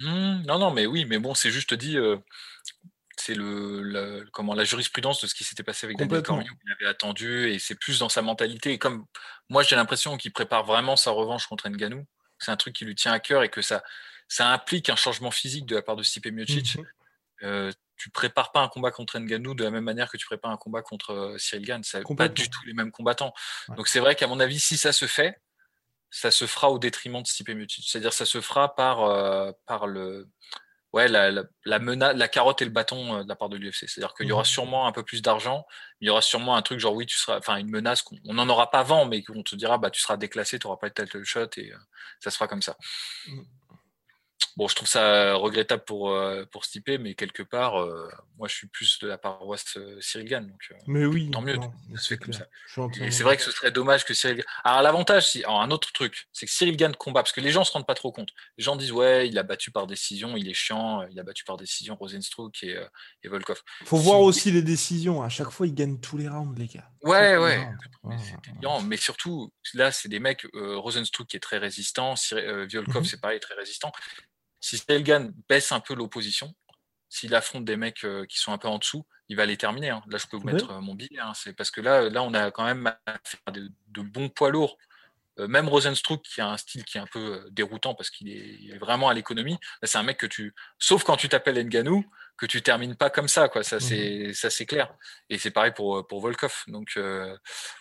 Mmh, 0.00 0.42
non, 0.46 0.58
non, 0.58 0.72
mais 0.72 0.86
oui, 0.86 1.04
mais 1.04 1.18
bon, 1.18 1.34
c'est 1.34 1.50
juste 1.50 1.74
dit, 1.74 1.98
euh, 1.98 2.16
c'est 3.20 3.34
le, 3.34 4.26
comment 4.32 4.54
la 4.54 4.64
jurisprudence 4.64 5.20
de 5.20 5.26
ce 5.26 5.34
qui 5.34 5.44
s'était 5.44 5.62
passé 5.62 5.86
avec 5.86 5.98
Daniel 5.98 6.22
Cormier, 6.22 6.46
il 6.64 6.72
avait 6.72 6.86
attendu 6.86 7.50
et 7.50 7.58
c'est 7.58 7.74
plus 7.74 7.98
dans 7.98 8.08
sa 8.08 8.22
mentalité. 8.22 8.72
Et 8.72 8.78
comme 8.78 9.06
moi 9.48 9.62
j'ai 9.62 9.76
l'impression 9.76 10.16
qu'il 10.16 10.32
prépare 10.32 10.64
vraiment 10.64 10.96
sa 10.96 11.10
revanche 11.10 11.46
contre 11.46 11.68
Nganou, 11.68 12.06
c'est 12.38 12.50
un 12.50 12.56
truc 12.56 12.74
qui 12.74 12.84
lui 12.84 12.94
tient 12.94 13.12
à 13.12 13.20
cœur 13.20 13.42
et 13.42 13.48
que 13.48 13.62
ça, 13.62 13.82
ça 14.28 14.48
implique 14.48 14.88
un 14.88 14.96
changement 14.96 15.30
physique 15.30 15.66
de 15.66 15.76
la 15.76 15.82
part 15.82 15.96
de 15.96 16.02
Stipe 16.02 16.26
Miocic. 16.26 16.76
Mhm. 16.76 16.86
Euh, 17.42 17.72
tu 17.96 18.10
prépares 18.10 18.52
pas 18.52 18.60
un 18.60 18.68
combat 18.68 18.90
contre 18.90 19.18
Nganou 19.18 19.54
de 19.54 19.64
la 19.64 19.70
même 19.70 19.84
manière 19.84 20.10
que 20.10 20.16
tu 20.16 20.26
prépares 20.26 20.50
un 20.50 20.56
combat 20.56 20.80
contre 20.80 21.12
euh, 21.12 21.38
Cyril 21.38 21.66
Gann. 21.66 21.82
C'est 21.84 22.02
pas 22.16 22.28
du 22.28 22.48
tout 22.48 22.64
les 22.64 22.72
mêmes 22.72 22.90
combattants. 22.90 23.34
Donc 23.76 23.88
c'est 23.88 24.00
vrai 24.00 24.14
qu'à 24.14 24.26
mon 24.26 24.40
avis, 24.40 24.58
si 24.58 24.78
ça 24.78 24.92
se 24.92 25.06
fait, 25.06 25.38
ça 26.10 26.30
se 26.30 26.46
fera 26.46 26.70
au 26.70 26.78
détriment 26.78 27.22
de 27.22 27.26
Stipe 27.26 27.50
Miocic. 27.50 27.86
C'est-à-dire 27.86 28.12
ça 28.12 28.24
se 28.24 28.40
fera 28.40 28.74
par, 28.74 29.04
euh, 29.04 29.52
par 29.66 29.86
le 29.86 30.28
ouais, 30.92 31.08
la, 31.08 31.30
la, 31.30 31.44
la, 31.64 32.12
la 32.12 32.28
carotte 32.28 32.62
et 32.62 32.64
le 32.64 32.70
bâton 32.70 33.18
euh, 33.18 33.22
de 33.22 33.28
la 33.28 33.36
part 33.36 33.48
de 33.48 33.56
l'UFC. 33.56 33.88
C'est-à-dire 33.88 34.14
qu'il 34.14 34.26
y 34.26 34.32
aura 34.32 34.42
mmh. 34.42 34.46
sûrement 34.46 34.86
un 34.86 34.92
peu 34.92 35.02
plus 35.02 35.22
d'argent, 35.22 35.66
il 36.00 36.08
y 36.08 36.10
aura 36.10 36.22
sûrement 36.22 36.56
un 36.56 36.62
truc 36.62 36.80
genre 36.80 36.94
oui, 36.94 37.06
tu 37.06 37.16
seras, 37.16 37.38
enfin 37.38 37.56
une 37.56 37.70
menace 37.70 38.02
qu'on 38.02 38.16
n'en 38.24 38.48
aura 38.48 38.70
pas 38.70 38.80
avant, 38.80 39.06
mais 39.06 39.22
qu'on 39.22 39.42
te 39.42 39.54
dira 39.54 39.78
bah 39.78 39.90
tu 39.90 40.00
seras 40.00 40.16
déclassé, 40.16 40.58
tu 40.58 40.66
n'auras 40.66 40.78
pas 40.78 40.88
de 40.88 40.94
title 40.94 41.24
shot 41.24 41.48
et 41.56 41.72
euh, 41.72 41.76
ça 42.20 42.30
se 42.30 42.36
fera 42.36 42.48
comme 42.48 42.62
ça. 42.62 42.76
Mmh. 43.28 43.40
Bon, 44.56 44.68
je 44.68 44.74
trouve 44.74 44.88
ça 44.88 45.34
regrettable 45.34 45.84
pour, 45.84 46.10
euh, 46.10 46.44
pour 46.50 46.64
Stipe, 46.64 46.90
mais 47.00 47.14
quelque 47.14 47.42
part, 47.42 47.80
euh, 47.80 48.08
moi, 48.38 48.48
je 48.48 48.54
suis 48.54 48.66
plus 48.66 48.98
de 49.00 49.06
la 49.06 49.18
paroisse 49.18 49.76
euh, 49.76 50.00
Cyril 50.00 50.28
Gann. 50.28 50.46
Donc, 50.46 50.72
mais 50.86 51.04
oui, 51.04 51.30
tant 51.30 51.40
mieux. 51.40 51.56
C'est 51.96 52.18
comme 52.18 52.32
ça. 52.32 52.46
Et 53.00 53.10
c'est 53.10 53.22
vrai 53.22 53.36
que 53.36 53.42
ce 53.42 53.50
serait 53.50 53.70
dommage 53.70 54.04
que 54.04 54.14
Cyril 54.14 54.42
Alors, 54.64 54.82
l'avantage, 54.82 55.28
si... 55.28 55.44
un 55.46 55.70
autre 55.70 55.92
truc, 55.92 56.28
c'est 56.32 56.46
que 56.46 56.52
Cyril 56.52 56.76
Gann 56.76 56.94
combat, 56.94 57.22
parce 57.22 57.32
que 57.32 57.40
les 57.40 57.50
gens 57.50 57.60
ne 57.60 57.64
se 57.64 57.72
rendent 57.72 57.86
pas 57.86 57.94
trop 57.94 58.12
compte. 58.12 58.30
Les 58.58 58.64
gens 58.64 58.76
disent, 58.76 58.92
ouais, 58.92 59.28
il 59.28 59.38
a 59.38 59.42
battu 59.42 59.70
par 59.70 59.86
décision, 59.86 60.36
il 60.36 60.48
est 60.48 60.54
chiant, 60.54 61.06
il 61.10 61.18
a 61.18 61.22
battu 61.22 61.44
par 61.44 61.56
décision 61.56 61.94
Rosenstruck 61.94 62.62
et, 62.62 62.76
et 63.22 63.28
Volkov. 63.28 63.62
faut 63.84 63.98
voir 63.98 64.20
aussi 64.20 64.50
les 64.50 64.62
décisions. 64.62 65.22
À 65.22 65.28
chaque 65.28 65.50
fois, 65.50 65.66
il 65.66 65.74
gagne 65.74 66.00
tous 66.00 66.16
les 66.16 66.28
rounds, 66.28 66.58
les 66.58 66.66
gars. 66.66 66.88
Ouais, 67.02 67.36
ouais. 67.36 67.68
Mais, 68.84 68.96
surtout, 68.96 69.52
là, 69.74 69.92
c'est 69.92 70.08
des 70.08 70.20
mecs, 70.20 70.46
Rosenstruck 70.54 71.28
qui 71.28 71.36
est 71.36 71.40
très 71.40 71.58
résistant, 71.58 72.14
Volkov, 72.32 73.02
mhm. 73.02 73.04
c'est 73.04 73.20
pareil, 73.20 73.40
très 73.40 73.54
résistant. 73.54 73.92
Si 74.60 74.78
Stelgan 74.78 75.32
baisse 75.48 75.72
un 75.72 75.80
peu 75.80 75.94
l'opposition, 75.94 76.54
s'il 77.10 77.34
affronte 77.34 77.64
des 77.64 77.76
mecs 77.76 78.04
euh, 78.04 78.24
qui 78.24 78.38
sont 78.38 78.52
un 78.52 78.58
peu 78.58 78.68
en 78.68 78.78
dessous, 78.78 79.04
il 79.28 79.36
va 79.36 79.44
les 79.44 79.56
terminer. 79.56 79.90
Hein. 79.90 80.02
Là, 80.08 80.16
je 80.16 80.26
peux 80.26 80.36
vous 80.36 80.44
mettre 80.44 80.70
euh, 80.70 80.80
mon 80.80 80.94
billet. 80.94 81.18
Hein. 81.18 81.32
C'est 81.34 81.52
parce 81.52 81.70
que 81.70 81.80
là, 81.80 82.08
là, 82.08 82.22
on 82.22 82.32
a 82.32 82.50
quand 82.52 82.64
même 82.64 82.90
de, 83.52 83.68
de 83.88 84.00
bons 84.00 84.28
poids 84.28 84.50
lourds. 84.50 84.78
Euh, 85.38 85.48
même 85.48 85.68
Rosenstruck, 85.68 86.22
qui 86.22 86.40
a 86.40 86.48
un 86.48 86.56
style 86.56 86.84
qui 86.84 86.98
est 86.98 87.00
un 87.00 87.06
peu 87.06 87.46
déroutant 87.50 87.94
parce 87.94 88.10
qu'il 88.10 88.30
est, 88.30 88.78
vraiment 88.78 89.08
à 89.08 89.14
l'économie, 89.14 89.58
c'est 89.82 89.98
un 89.98 90.02
mec 90.02 90.18
que 90.18 90.26
tu, 90.26 90.54
sauf 90.78 91.02
quand 91.02 91.16
tu 91.16 91.28
t'appelles 91.28 91.64
Nganou, 91.64 92.04
que 92.36 92.46
tu 92.46 92.62
termines 92.62 92.96
pas 92.96 93.10
comme 93.10 93.28
ça, 93.28 93.48
quoi. 93.48 93.62
Ça, 93.62 93.80
c'est, 93.80 94.32
ça, 94.32 94.48
c'est 94.48 94.64
clair. 94.64 94.94
Et 95.28 95.36
c'est 95.36 95.50
pareil 95.50 95.72
pour, 95.72 96.06
pour 96.06 96.20
Volkov. 96.20 96.64
Donc, 96.68 96.98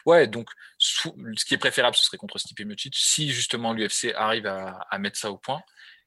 ouais, 0.06 0.28
donc, 0.28 0.50
ce 0.78 1.46
qui 1.46 1.54
est 1.54 1.58
préférable, 1.58 1.96
ce 1.96 2.04
serait 2.04 2.18
contre 2.18 2.38
Stipe 2.40 2.60
Miocic, 2.66 2.94
si 2.98 3.32
justement 3.32 3.72
l'UFC 3.72 4.14
arrive 4.16 4.48
à, 4.48 4.86
à, 4.92 4.98
mettre 4.98 5.18
ça 5.18 5.32
au 5.32 5.38
point. 5.38 5.62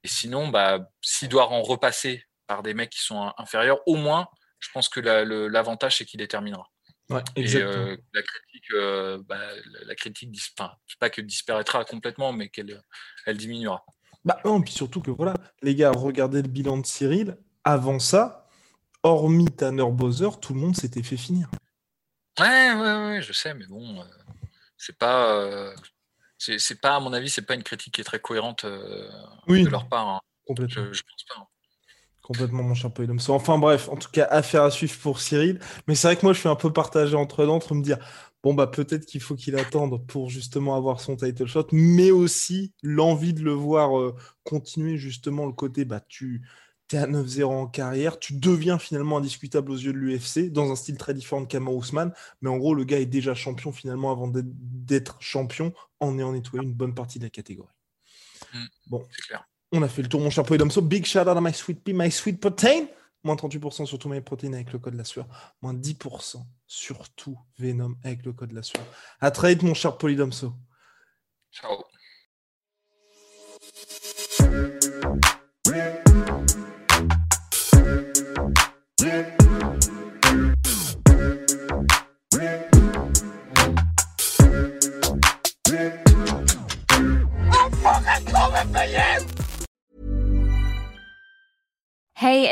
Et 0.04 0.08
sinon, 0.08 0.48
bah, 0.48 0.90
s'il 1.00 1.28
doit 1.28 1.48
en 1.48 1.62
repasser 1.62 2.24
par 2.46 2.62
des 2.62 2.74
mecs 2.74 2.90
qui 2.90 3.00
sont 3.00 3.32
inférieurs, 3.38 3.80
au 3.86 3.96
moins, 3.96 4.28
je 4.58 4.68
pense 4.72 4.88
que 4.88 5.00
l'avantage, 5.00 5.98
c'est 5.98 6.04
qu'il 6.04 6.18
déterminera. 6.18 6.68
Ouais, 7.10 7.22
et 7.36 7.56
euh, 7.56 7.96
la 8.14 8.22
critique, 8.22 8.70
euh, 8.72 9.22
bah, 9.28 9.38
la 9.84 9.94
critique 9.94 10.30
enfin, 10.56 10.72
pas 10.98 11.10
que 11.10 11.20
disparaîtra 11.20 11.84
complètement, 11.84 12.32
mais 12.32 12.48
qu'elle 12.48 12.80
elle 13.26 13.36
diminuera. 13.36 13.84
Bah 14.24 14.38
non, 14.44 14.62
puis 14.62 14.72
surtout 14.72 15.02
que 15.02 15.10
voilà, 15.10 15.34
les 15.62 15.74
gars, 15.74 15.90
regardez 15.90 16.42
le 16.42 16.48
bilan 16.48 16.78
de 16.78 16.86
Cyril. 16.86 17.36
Avant 17.64 17.98
ça, 17.98 18.48
hormis 19.02 19.46
Tanner 19.46 19.90
Bowser, 19.90 20.30
tout 20.40 20.54
le 20.54 20.60
monde 20.60 20.76
s'était 20.76 21.02
fait 21.02 21.16
finir. 21.16 21.50
Ouais, 22.38 22.72
ouais, 22.72 23.06
ouais, 23.06 23.22
je 23.22 23.32
sais, 23.32 23.52
mais 23.52 23.66
bon, 23.66 24.00
euh, 24.00 24.04
c'est 24.76 24.96
pas 24.96 25.74
c'est 26.58 26.80
pas, 26.80 26.96
à 26.96 27.00
mon 27.00 27.12
avis, 27.12 27.30
c'est 27.30 27.42
pas 27.42 27.54
une 27.54 27.62
critique 27.62 27.94
qui 27.94 28.00
est 28.00 28.04
très 28.04 28.20
cohérente 28.20 28.64
euh, 28.64 29.08
de 29.48 29.68
leur 29.68 29.88
part. 29.88 30.08
Hein. 30.08 30.20
Complètement. 30.46 30.92
Je, 30.92 31.02
pense 31.02 31.24
pas. 31.28 31.40
Hein. 31.40 31.46
Complètement, 32.22 32.62
mon 32.62 32.74
cher 32.74 32.90
Enfin 33.28 33.58
bref, 33.58 33.88
en 33.88 33.96
tout 33.96 34.10
cas, 34.10 34.26
affaire 34.30 34.62
à 34.62 34.70
suivre 34.70 34.96
pour 35.00 35.20
Cyril. 35.20 35.58
Mais 35.86 35.94
c'est 35.94 36.08
vrai 36.08 36.16
que 36.16 36.24
moi, 36.24 36.32
je 36.32 36.40
suis 36.40 36.48
un 36.48 36.56
peu 36.56 36.72
partagé 36.72 37.16
entre 37.16 37.44
d'entre 37.46 37.74
me 37.74 37.82
dire, 37.82 37.98
bon, 38.42 38.54
bah 38.54 38.66
peut-être 38.66 39.06
qu'il 39.06 39.20
faut 39.20 39.34
qu'il 39.34 39.56
attende 39.56 40.06
pour 40.06 40.30
justement 40.30 40.76
avoir 40.76 41.00
son 41.00 41.16
title 41.16 41.46
shot, 41.46 41.66
mais 41.72 42.10
aussi 42.10 42.72
l'envie 42.82 43.34
de 43.34 43.42
le 43.42 43.52
voir 43.52 43.98
euh, 43.98 44.14
continuer 44.44 44.96
justement 44.96 45.46
le 45.46 45.52
côté, 45.52 45.84
bah 45.84 46.00
tu 46.08 46.42
tu 46.92 46.98
à 46.98 47.06
9-0 47.06 47.44
en 47.44 47.66
carrière, 47.66 48.18
tu 48.18 48.34
deviens 48.34 48.78
finalement 48.78 49.16
indiscutable 49.16 49.70
aux 49.70 49.76
yeux 49.76 49.94
de 49.94 49.98
l'UFC, 49.98 50.52
dans 50.52 50.70
un 50.70 50.76
style 50.76 50.98
très 50.98 51.14
différent 51.14 51.40
de 51.40 51.46
Kamar 51.46 51.74
Ousmane, 51.74 52.12
mais 52.42 52.50
en 52.50 52.58
gros, 52.58 52.74
le 52.74 52.84
gars 52.84 53.00
est 53.00 53.06
déjà 53.06 53.34
champion 53.34 53.72
finalement 53.72 54.10
avant 54.10 54.30
d'être 54.30 55.16
champion 55.20 55.72
en 56.00 56.18
ayant 56.18 56.32
nettoyé 56.32 56.64
une 56.66 56.74
bonne 56.74 56.94
partie 56.94 57.18
de 57.18 57.24
la 57.24 57.30
catégorie. 57.30 57.72
Mm. 58.52 58.64
bon, 58.88 59.08
clair. 59.26 59.48
on 59.72 59.82
a 59.82 59.88
fait 59.88 60.02
le 60.02 60.08
tour, 60.08 60.20
mon 60.20 60.28
cher 60.28 60.44
Poidomso. 60.44 60.82
Big 60.82 61.06
shout 61.06 61.20
out 61.20 61.28
à 61.28 61.40
My 61.40 61.54
Sweet 61.54 61.82
Pea, 61.82 61.94
My 61.94 62.10
Sweet 62.10 62.38
Protein. 62.38 62.86
Moins 63.24 63.36
38% 63.36 63.86
sur 63.86 63.98
tout 63.98 64.08
My 64.08 64.20
Protein 64.20 64.52
avec 64.52 64.72
le 64.72 64.78
code 64.78 64.94
de 64.94 64.98
la 64.98 65.04
sueur. 65.04 65.26
Moins 65.62 65.74
10% 65.74 66.44
sur 66.66 67.08
tout 67.10 67.38
Venom 67.58 67.94
avec 68.02 68.26
le 68.26 68.32
code 68.32 68.50
de 68.50 68.56
la 68.56 68.62
sueur. 68.62 68.84
À 69.20 69.30
très 69.30 69.50
vite, 69.50 69.62
mon 69.62 69.74
cher 69.74 69.96
Polydomso. 69.96 70.52
Ciao. 71.52 71.84